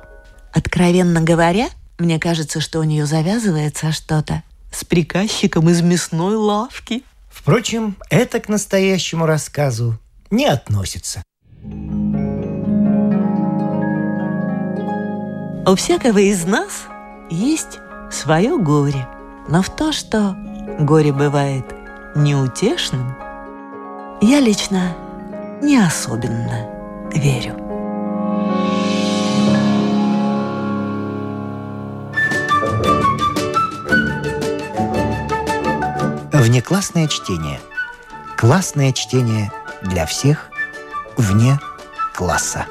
Откровенно 0.53 1.21
говоря, 1.21 1.69
мне 1.97 2.19
кажется, 2.19 2.61
что 2.61 2.77
у 2.77 2.83
нее 2.83 3.07
завязывается 3.07 3.91
что-то 3.91 4.43
с 4.71 4.85
приказчиком 4.85 5.67
из 5.67 5.81
мясной 5.81 6.35
лавки. 6.35 7.01
Впрочем, 7.31 7.97
это 8.11 8.39
к 8.39 8.49
настоящему 8.49 9.25
рассказу 9.25 9.97
не 10.29 10.45
относится. 10.45 11.23
У 15.65 15.75
всякого 15.75 16.17
из 16.17 16.43
нас 16.43 16.87
есть 17.29 17.79
свое 18.11 18.57
горе. 18.57 19.07
Но 19.47 19.61
в 19.61 19.69
то, 19.69 19.93
что 19.93 20.35
горе 20.77 21.13
бывает 21.13 21.63
неутешным, 22.15 23.15
я 24.21 24.41
лично 24.41 24.93
не 25.61 25.77
особенно 25.77 26.67
верю. 27.13 27.55
Внеклассное 36.33 37.07
чтение. 37.07 37.61
Классное 38.35 38.91
чтение 38.91 39.49
для 39.81 40.05
всех 40.05 40.49
вне 41.15 41.57
класса. 42.13 42.65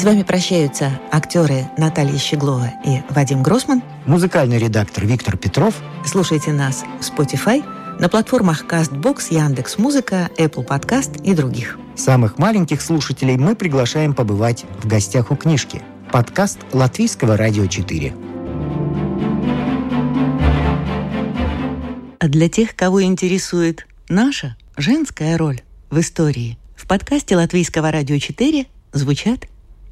С 0.00 0.04
вами 0.04 0.22
прощаются 0.22 0.98
актеры 1.12 1.70
Наталья 1.76 2.16
Щеглова 2.16 2.72
и 2.86 3.02
Вадим 3.10 3.42
Гросман. 3.42 3.82
Музыкальный 4.06 4.56
редактор 4.56 5.04
Виктор 5.04 5.36
Петров. 5.36 5.74
Слушайте 6.06 6.54
нас 6.54 6.84
в 7.02 7.02
Spotify, 7.02 7.62
на 8.00 8.08
платформах 8.08 8.64
CastBox, 8.64 9.26
Яндекс 9.28 9.76
Музыка, 9.76 10.30
Apple 10.38 10.66
Podcast 10.66 11.22
и 11.22 11.34
других. 11.34 11.78
Самых 11.96 12.38
маленьких 12.38 12.80
слушателей 12.80 13.36
мы 13.36 13.54
приглашаем 13.54 14.14
побывать 14.14 14.64
в 14.82 14.88
гостях 14.88 15.30
у 15.30 15.36
книжки. 15.36 15.82
Подкаст 16.10 16.60
Латвийского 16.72 17.36
радио 17.36 17.66
4. 17.66 18.14
А 22.20 22.26
для 22.26 22.48
тех, 22.48 22.74
кого 22.74 23.02
интересует 23.02 23.86
наша 24.08 24.56
женская 24.78 25.36
роль 25.36 25.60
в 25.90 26.00
истории, 26.00 26.56
в 26.74 26.86
подкасте 26.86 27.36
Латвийского 27.36 27.90
радио 27.90 28.16
4 28.16 28.64
звучат 28.92 29.49